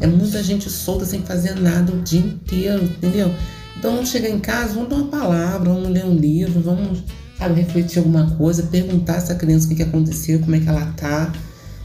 É 0.00 0.06
muita 0.06 0.42
gente 0.42 0.68
solta 0.68 1.04
sem 1.04 1.22
fazer 1.22 1.54
nada 1.54 1.92
o 1.92 2.02
dia 2.02 2.20
inteiro, 2.20 2.82
entendeu? 2.82 3.32
Então 3.78 3.94
vamos 3.94 4.10
chegar 4.10 4.28
em 4.28 4.38
casa, 4.38 4.74
vamos 4.74 4.88
dar 4.88 4.96
uma 4.96 5.08
palavra, 5.08 5.72
vamos 5.72 5.88
ler 5.88 6.04
um 6.04 6.14
livro, 6.14 6.60
vamos, 6.60 7.02
sabe, 7.38 7.60
refletir 7.60 7.98
alguma 7.98 8.30
coisa, 8.36 8.64
perguntar 8.64 9.16
essa 9.16 9.34
criança 9.34 9.66
o 9.66 9.68
que, 9.68 9.76
que 9.76 9.82
aconteceu, 9.82 10.40
como 10.40 10.54
é 10.54 10.60
que 10.60 10.68
ela 10.68 10.86
tá, 10.96 11.32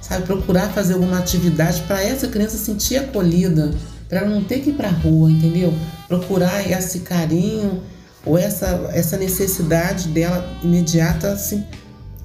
sabe, 0.01 0.25
procurar 0.25 0.69
fazer 0.69 0.93
alguma 0.93 1.19
atividade 1.19 1.81
para 1.87 2.03
essa 2.03 2.27
criança 2.27 2.57
sentir 2.57 2.97
acolhida, 2.97 3.71
para 4.07 4.19
ela 4.19 4.29
não 4.29 4.43
ter 4.43 4.59
que 4.59 4.69
ir 4.69 4.73
para 4.73 4.89
rua, 4.89 5.29
entendeu? 5.29 5.73
Procurar 6.07 6.69
esse 6.69 6.99
carinho 6.99 7.81
ou 8.25 8.37
essa, 8.37 8.89
essa 8.93 9.17
necessidade 9.17 10.09
dela 10.09 10.47
imediata 10.63 11.31
assim, 11.31 11.63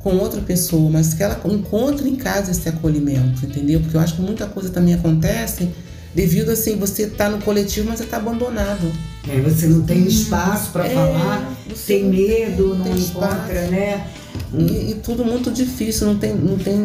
com 0.02 0.16
outra 0.16 0.40
pessoa, 0.40 0.90
mas 0.90 1.14
que 1.14 1.22
ela 1.22 1.40
encontre 1.44 2.08
em 2.08 2.16
casa 2.16 2.50
esse 2.50 2.68
acolhimento, 2.68 3.44
entendeu? 3.46 3.80
Porque 3.80 3.96
eu 3.96 4.00
acho 4.00 4.16
que 4.16 4.22
muita 4.22 4.46
coisa 4.46 4.68
também 4.70 4.94
acontece 4.94 5.68
devido 6.14 6.50
assim, 6.50 6.76
você 6.76 7.06
tá 7.06 7.30
no 7.30 7.38
coletivo, 7.38 7.88
mas 7.88 7.98
você 8.00 8.06
tá 8.06 8.16
abandonado. 8.18 8.90
É, 9.28 9.40
você 9.40 9.66
não 9.66 9.82
tem 9.82 10.04
espaço 10.06 10.70
para 10.72 10.86
É, 10.86 10.90
falar, 10.90 11.54
tem 11.86 12.02
não 12.04 12.10
tem- 12.10 12.26
medo, 12.28 12.74
não 12.74 12.84
tem 12.84 12.92
encontra, 12.98 13.54
espaço. 13.54 13.70
né? 13.70 14.06
E, 14.54 14.90
e 14.90 15.00
tudo 15.02 15.24
muito 15.24 15.50
difícil, 15.50 16.06
não 16.08 16.18
tem, 16.18 16.34
não 16.34 16.58
tem 16.58 16.76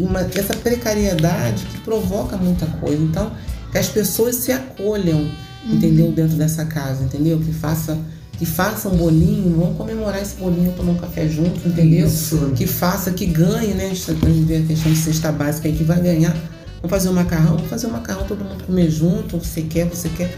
uma, 0.00 0.20
essa 0.34 0.54
precariedade 0.56 1.64
que 1.66 1.80
provoca 1.80 2.36
muita 2.36 2.64
coisa. 2.66 3.02
Então, 3.02 3.32
que 3.70 3.76
as 3.78 3.88
pessoas 3.88 4.36
se 4.36 4.52
acolham, 4.52 5.28
entendeu? 5.64 6.12
Dentro 6.12 6.36
dessa 6.36 6.64
casa, 6.64 7.04
entendeu? 7.04 7.38
Que 7.38 7.52
faça, 7.52 7.96
que 8.38 8.46
faça 8.46 8.88
um 8.88 8.96
bolinho, 8.96 9.56
vamos 9.58 9.76
comemorar 9.76 10.20
esse 10.20 10.36
bolinho, 10.36 10.72
tomar 10.72 10.92
um 10.92 10.96
café 10.98 11.28
junto, 11.28 11.66
entendeu? 11.68 12.06
Isso. 12.06 12.52
que 12.56 12.66
faça, 12.66 13.10
que 13.12 13.26
ganhe, 13.26 13.74
né? 13.74 13.86
A 13.86 13.88
gente 13.94 14.12
vendo 14.12 14.64
a 14.64 14.66
questão 14.66 14.92
de 14.92 14.98
cesta 14.98 15.30
básica 15.32 15.68
aí, 15.68 15.74
que 15.76 15.84
vai 15.84 16.00
ganhar. 16.00 16.34
Vamos 16.80 16.90
fazer 16.90 17.08
um 17.10 17.12
macarrão, 17.12 17.54
vamos 17.56 17.70
fazer 17.70 17.86
um 17.86 17.90
macarrão, 17.90 18.24
todo 18.26 18.44
mundo 18.44 18.64
comer 18.64 18.90
junto, 18.90 19.38
você 19.38 19.62
quer, 19.62 19.86
você 19.86 20.08
quer. 20.08 20.36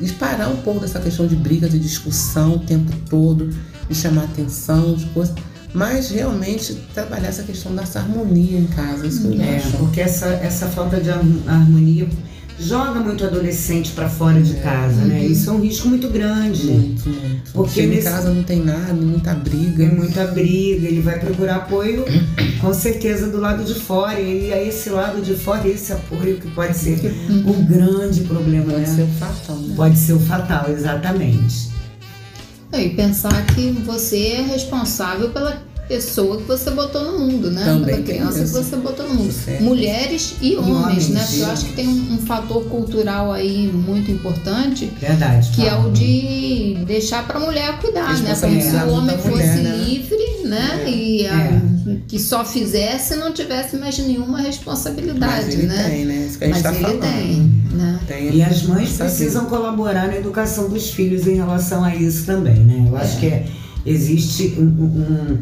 E 0.00 0.08
parar 0.12 0.48
um 0.48 0.56
pouco 0.56 0.80
dessa 0.80 0.98
questão 0.98 1.26
de 1.26 1.36
briga, 1.36 1.68
de 1.68 1.78
discussão 1.78 2.54
o 2.54 2.58
tempo 2.60 2.90
todo, 3.10 3.50
de 3.88 3.94
chamar 3.94 4.24
atenção, 4.24 4.94
de 4.94 5.04
coisas. 5.06 5.34
Mas 5.74 6.10
realmente 6.10 6.74
trabalhar 6.94 7.28
essa 7.28 7.42
questão 7.42 7.74
dessa 7.74 8.00
harmonia 8.00 8.58
em 8.58 8.66
casa, 8.66 9.06
isso 9.06 9.26
É, 9.40 9.60
porque 9.78 10.00
essa, 10.00 10.26
essa 10.26 10.66
falta 10.66 11.00
de 11.00 11.08
har- 11.10 11.22
harmonia 11.46 12.08
joga 12.58 13.00
muito 13.00 13.24
adolescente 13.24 13.90
para 13.92 14.08
fora 14.08 14.40
de 14.40 14.54
casa, 14.54 15.02
né? 15.02 15.24
Isso 15.24 15.50
é 15.50 15.52
um 15.52 15.60
risco 15.60 15.88
muito 15.88 16.08
grande. 16.08 16.64
Muito, 16.66 17.08
muito. 17.08 17.50
Porque 17.52 17.80
Chega 17.82 17.94
nesse- 17.94 18.08
em 18.08 18.10
casa 18.10 18.30
não 18.30 18.42
tem 18.42 18.64
nada, 18.64 18.92
muita 18.92 19.34
briga. 19.34 19.86
Tem 19.86 19.94
muita 19.94 20.26
briga, 20.26 20.86
ele 20.86 21.00
vai 21.00 21.18
procurar 21.18 21.56
apoio 21.56 22.04
com 22.60 22.72
certeza 22.72 23.28
do 23.28 23.38
lado 23.40 23.64
de 23.64 23.74
fora. 23.74 24.20
E 24.20 24.50
é 24.50 24.66
esse 24.66 24.88
lado 24.90 25.20
de 25.22 25.34
fora, 25.34 25.66
esse 25.68 25.92
apoio 25.92 26.36
que 26.38 26.48
pode 26.52 26.76
ser 26.76 26.98
o 27.46 27.52
grande 27.64 28.20
problema, 28.22 28.66
Pode 28.72 28.80
né? 28.80 28.86
ser 28.86 29.02
o 29.02 29.08
fatal, 29.08 29.56
né? 29.56 29.74
Pode 29.76 29.98
ser 29.98 30.12
o 30.12 30.20
fatal, 30.20 30.70
exatamente. 30.70 31.70
E 32.72 32.88
pensar 32.90 33.44
que 33.54 33.70
você 33.84 34.18
é 34.28 34.42
responsável 34.42 35.30
pela 35.30 35.62
pessoa 35.96 36.38
que 36.38 36.44
você 36.44 36.70
botou 36.70 37.04
no 37.04 37.18
mundo, 37.18 37.50
né? 37.50 37.64
Também 37.64 37.96
tem 37.96 38.02
criança 38.04 38.40
que 38.44 38.48
você 38.50 38.76
botou 38.76 39.06
no 39.08 39.14
mundo. 39.14 39.32
Certo. 39.32 39.62
Mulheres 39.62 40.34
e 40.40 40.56
homens, 40.56 40.76
homens, 40.84 41.08
né? 41.10 41.20
Porque 41.26 41.40
eu 41.42 41.46
acho 41.50 41.64
que 41.66 41.72
tem 41.74 41.88
um, 41.88 42.14
um 42.14 42.18
fator 42.18 42.64
cultural 42.64 43.30
aí 43.32 43.70
muito 43.72 44.10
importante. 44.10 44.90
Verdade. 44.98 45.50
Que 45.50 45.66
é 45.66 45.70
Paulo. 45.70 45.90
o 45.90 45.92
de 45.92 46.78
deixar 46.86 47.26
para 47.26 47.38
a 47.38 47.40
mulher 47.40 47.78
cuidar, 47.78 48.18
né? 48.22 48.34
Como 48.40 48.60
se 48.62 48.74
o 48.76 48.90
homem 48.92 49.16
fosse 49.18 49.28
mulher, 49.30 49.56
né? 49.58 49.76
livre, 49.84 50.48
né? 50.48 50.82
É. 50.86 50.90
E 50.90 51.26
a- 51.26 51.42
É. 51.44 51.62
que 52.08 52.18
só 52.18 52.44
fizesse 52.44 53.14
e 53.14 53.16
não 53.16 53.32
tivesse 53.32 53.76
mais 53.76 53.98
nenhuma 53.98 54.40
responsabilidade, 54.40 55.44
Mas 55.46 55.54
ele 55.54 55.66
né? 55.66 55.88
tem, 55.90 56.04
né? 56.06 56.26
Isso 56.28 56.38
que 56.38 56.44
a 56.44 56.46
gente 56.46 56.54
Mas 56.54 56.62
tá 56.62 56.72
ele 56.72 56.80
falando. 56.84 57.00
tem, 57.00 57.52
né? 57.72 58.00
Tem 58.06 58.34
E 58.36 58.42
as 58.42 58.62
mães 58.62 58.90
precisam 58.92 59.44
colaborar 59.46 60.06
na 60.08 60.16
educação 60.16 60.68
dos 60.70 60.90
filhos 60.90 61.26
em 61.26 61.34
relação 61.36 61.84
a 61.84 61.94
isso 61.94 62.24
também, 62.24 62.54
né? 62.60 62.86
Eu 62.88 62.96
acho 62.96 63.18
que 63.18 63.26
é- 63.26 63.44
existe 63.84 64.54
um, 64.58 64.62
um- 64.62 65.38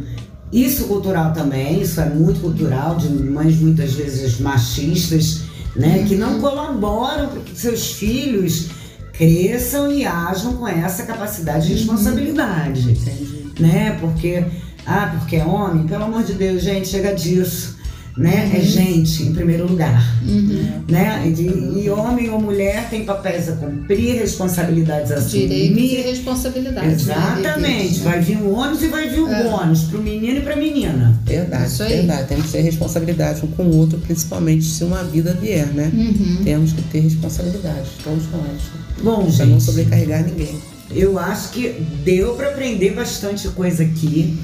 isso 0.53 0.85
cultural 0.85 1.33
também, 1.33 1.81
isso 1.81 2.01
é 2.01 2.09
muito 2.09 2.41
cultural, 2.41 2.97
de 2.97 3.09
mães 3.09 3.59
muitas 3.61 3.93
vezes 3.93 4.41
machistas, 4.41 5.43
né? 5.77 6.05
Que 6.09 6.17
não 6.17 6.41
colaboram 6.41 7.29
para 7.29 7.41
que 7.41 7.59
seus 7.59 7.93
filhos 7.93 8.69
cresçam 9.13 9.93
e 9.93 10.05
ajam 10.05 10.55
com 10.55 10.67
essa 10.67 11.05
capacidade 11.05 11.69
de 11.69 11.75
responsabilidade, 11.75 12.91
Entendi. 12.91 13.53
né? 13.61 13.97
Porque, 14.01 14.45
ah, 14.87 15.15
porque 15.19 15.37
é 15.37 15.45
homem, 15.45 15.87
pelo 15.87 16.05
amor 16.05 16.25
de 16.25 16.33
Deus, 16.33 16.63
gente, 16.63 16.89
chega 16.89 17.15
disso. 17.15 17.77
Né? 18.17 18.51
É 18.55 18.61
gente, 18.61 19.23
em 19.23 19.33
primeiro 19.33 19.67
lugar 19.67 20.03
Uhum. 20.27 20.83
né? 20.89 21.23
E, 21.39 21.85
e 21.85 21.91
homem 21.91 22.29
ou 22.29 22.41
mulher 22.41 22.89
tem 22.91 23.05
papéis 23.05 23.49
a 23.49 23.53
cumprir, 23.53 24.19
responsabilidades 24.19 25.13
a 25.13 25.21
Direitos 25.21 25.57
e 25.57 25.65
assumir. 25.97 26.03
responsabilidades. 26.11 27.07
né? 27.07 27.15
Exatamente. 27.15 27.99
Né? 28.01 28.05
Vai 28.05 28.21
vir 28.21 28.37
um 28.39 28.53
ônus 28.55 28.83
e 28.83 28.89
vai 28.89 29.09
vir 29.09 29.21
um 29.21 29.33
É. 29.33 29.43
bônus 29.45 29.85
pro 29.85 30.03
menino 30.03 30.39
e 30.39 30.43
pra 30.43 30.57
menina. 30.57 31.19
Verdade, 31.25 31.67
Isso 31.69 31.83
aí. 31.85 31.93
verdade. 31.99 32.29
Temos 32.29 32.47
que 32.47 32.53
ter 32.53 32.61
responsabilidade 32.63 33.45
um 33.45 33.49
com 33.49 33.63
o 33.63 33.77
outro, 33.77 33.99
principalmente 33.99 34.65
se 34.65 34.83
uma 34.85 35.05
vida 35.05 35.33
vier, 35.41 35.69
né? 35.69 35.91
Uhum. 35.95 36.39
Temos 36.45 36.73
que 36.73 36.83
ter 36.83 37.01
responsabilidade, 37.01 37.89
todos 38.03 38.25
nós. 38.33 38.61
Bom, 39.03 39.15
Pra 39.17 39.25
não 39.25 39.31
gente, 39.53 39.63
sobrecarregar 39.63 40.25
ninguém. 40.25 40.57
eu 40.95 41.19
acho 41.19 41.51
que 41.51 41.75
deu 42.05 42.35
pra 42.35 42.49
aprender 42.49 42.91
bastante 42.93 43.49
coisa 43.49 43.83
aqui. 43.85 44.37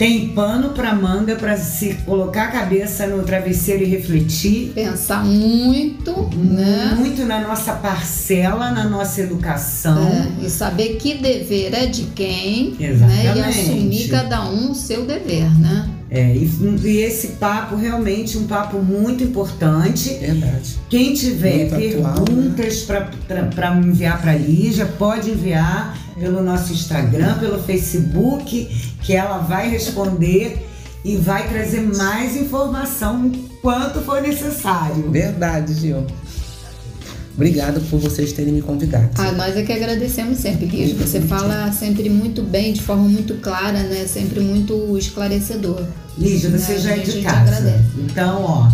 Tem 0.00 0.28
pano 0.28 0.70
pra 0.70 0.94
manga 0.94 1.36
pra 1.36 1.58
se 1.58 1.92
colocar 2.06 2.44
a 2.44 2.46
cabeça 2.46 3.06
no 3.06 3.22
travesseiro 3.22 3.82
e 3.82 3.86
refletir. 3.86 4.72
Pensar 4.74 5.22
muito, 5.22 6.30
né? 6.38 6.94
Muito 6.98 7.26
na 7.26 7.46
nossa 7.46 7.74
parcela, 7.74 8.70
na 8.70 8.88
nossa 8.88 9.20
educação. 9.20 10.08
É, 10.08 10.46
e 10.46 10.48
saber 10.48 10.96
que 10.96 11.18
dever 11.18 11.74
é 11.74 11.84
de 11.84 12.04
quem, 12.14 12.70
né? 12.70 12.76
E 12.80 12.84
Exatamente. 12.86 13.60
assumir 13.60 14.08
cada 14.08 14.48
um 14.48 14.70
o 14.70 14.74
seu 14.74 15.04
dever, 15.04 15.50
né? 15.60 15.86
É, 16.10 16.34
e, 16.34 16.50
e 16.82 16.96
esse 17.02 17.32
papo 17.32 17.76
realmente 17.76 18.38
um 18.38 18.46
papo 18.46 18.78
muito 18.78 19.22
importante. 19.22 20.14
Verdade. 20.14 20.78
Quem 20.88 21.12
tiver 21.12 21.70
Muito 21.70 21.98
atual, 21.98 22.24
perguntas 22.24 22.86
para 23.54 23.76
enviar 23.76 24.18
para 24.18 24.32
a 24.32 24.34
Lígia, 24.34 24.86
pode 24.86 25.30
enviar 25.30 25.94
pelo 26.20 26.42
nosso 26.42 26.72
Instagram, 26.72 27.38
pelo 27.38 27.58
Facebook, 27.62 28.68
que 29.02 29.14
ela 29.14 29.38
vai 29.38 29.70
responder 29.70 30.68
e 31.02 31.16
vai 31.16 31.48
trazer 31.48 31.80
mais 31.80 32.36
informação 32.36 33.24
enquanto 33.26 34.02
for 34.02 34.20
necessário. 34.20 35.10
Verdade, 35.10 35.72
Gil. 35.74 36.06
Obrigado 37.34 37.80
por 37.88 37.98
vocês 37.98 38.32
terem 38.34 38.52
me 38.52 38.60
convidado. 38.60 39.08
Ah, 39.16 39.32
nós 39.32 39.56
é 39.56 39.62
que 39.62 39.72
agradecemos 39.72 40.38
sempre, 40.38 40.66
Liz. 40.66 40.92
Você 40.98 41.22
fala 41.22 41.72
sempre 41.72 42.10
muito 42.10 42.42
bem, 42.42 42.74
de 42.74 42.82
forma 42.82 43.04
muito 43.08 43.34
clara, 43.36 43.82
né? 43.84 44.04
Sempre 44.06 44.40
muito 44.40 44.98
esclarecedor. 44.98 45.82
Lígia, 46.18 46.50
você 46.50 46.72
Né, 46.74 46.78
já 46.80 46.90
é 46.90 46.92
a 46.92 46.96
gente 46.98 47.12
de 47.12 47.22
casa. 47.22 47.38
agradece. 47.38 47.84
Então, 47.98 48.42
ó, 48.42 48.70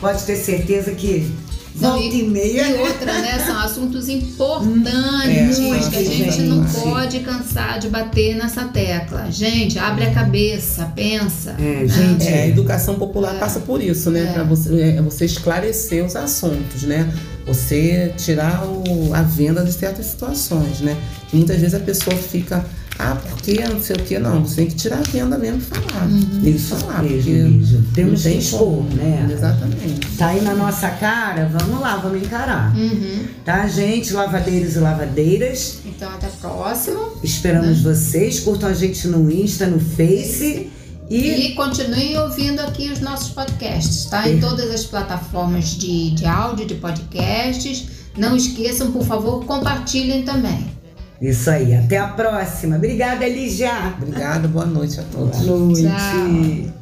pode 0.00 0.22
ter 0.22 0.36
certeza 0.36 0.92
que 0.92 1.30
volta 1.78 2.04
e, 2.14 2.22
meia. 2.24 2.68
E 2.68 2.74
outra, 2.80 3.12
né? 3.20 3.38
São 3.46 3.58
assuntos 3.58 4.08
importantes 4.08 5.58
É, 5.58 5.90
que 5.90 5.96
a 5.96 6.04
gente 6.04 6.42
não 6.42 6.64
pode 6.64 7.20
cansar 7.20 7.78
de 7.78 7.88
bater 7.88 8.36
nessa 8.36 8.64
tecla. 8.64 9.30
Gente, 9.30 9.78
abre 9.78 10.04
a 10.06 10.10
cabeça, 10.12 10.92
pensa. 10.94 11.54
É, 11.58 11.62
né? 11.84 11.88
gente, 11.88 12.26
É, 12.28 12.42
a 12.42 12.46
educação 12.48 12.94
popular 12.96 13.34
passa 13.38 13.60
por 13.60 13.82
isso, 13.82 14.10
né? 14.10 14.24
É. 14.28 14.32
Pra 14.32 14.44
você, 14.44 14.80
é, 14.96 15.02
você 15.02 15.24
esclarecer 15.24 16.04
os 16.04 16.16
assuntos, 16.16 16.82
né? 16.82 17.12
Você 17.46 18.12
tirar 18.16 18.64
o- 18.64 19.14
a 19.14 19.22
venda 19.22 19.64
de 19.64 19.72
certas 19.72 20.06
situações, 20.06 20.80
né? 20.80 20.96
Que 21.30 21.36
muitas 21.36 21.58
vezes 21.58 21.74
a 21.74 21.80
pessoa 21.80 22.14
fica, 22.16 22.64
ah, 22.98 23.14
por 23.14 23.40
que 23.40 23.60
não 23.60 23.80
sei 23.80 23.94
o 23.94 23.98
que, 24.00 24.18
não. 24.18 24.44
Você 24.44 24.56
tem 24.56 24.66
que 24.66 24.74
tirar 24.74 24.98
a 24.98 25.02
venda 25.02 25.38
mesmo 25.38 25.58
e 25.58 25.60
falar. 25.60 26.06
Uhum. 26.06 26.20
Tem 26.20 26.40
que 26.40 26.50
Isso 26.50 26.74
falar, 26.74 27.02
mesmo, 27.02 27.22
porque 27.22 27.94
Temos 27.94 28.22
tem 28.24 28.32
que 28.32 28.38
expor, 28.38 28.58
como, 28.60 28.90
né? 28.94 29.28
Exatamente. 29.30 30.16
Tá 30.16 30.26
aí 30.26 30.40
na 30.40 30.54
nossa 30.54 30.90
cara, 30.90 31.46
vamos 31.46 31.80
lá, 31.80 31.96
vamos 31.96 32.20
encarar. 32.20 32.76
Uhum. 32.76 33.24
Tá, 33.44 33.68
gente? 33.68 34.12
Lavadeiros 34.12 34.74
e 34.74 34.78
lavadeiras. 34.80 35.78
Então, 35.86 36.10
até 36.10 36.26
a 36.26 36.30
próxima. 36.30 36.98
Esperamos 37.22 37.82
vocês. 37.82 38.40
Curtam 38.40 38.68
a 38.68 38.74
gente 38.74 39.06
no 39.06 39.30
Insta, 39.30 39.66
no 39.66 39.78
Face. 39.78 40.68
E, 41.08 41.50
E 41.50 41.54
continuem 41.54 42.18
ouvindo 42.18 42.60
aqui 42.60 42.90
os 42.90 43.00
nossos 43.00 43.30
podcasts, 43.30 44.06
tá? 44.06 44.28
Em 44.28 44.40
todas 44.40 44.70
as 44.70 44.84
plataformas 44.84 45.68
de, 45.76 46.10
de 46.10 46.26
áudio, 46.26 46.66
de 46.66 46.74
podcasts. 46.74 47.86
Não 48.16 48.36
esqueçam, 48.36 48.90
por 48.90 49.04
favor, 49.04 49.44
compartilhem 49.44 50.24
também. 50.24 50.77
Isso 51.20 51.50
aí, 51.50 51.74
até 51.74 51.98
a 51.98 52.08
próxima. 52.08 52.76
Obrigada, 52.76 53.26
Lígia. 53.28 53.94
Obrigado, 53.96 54.48
boa 54.48 54.66
noite 54.66 55.00
a 55.00 55.02
todos. 55.02 55.40
Boa 55.40 55.58
noite. 55.58 55.82
Tchau. 55.82 56.77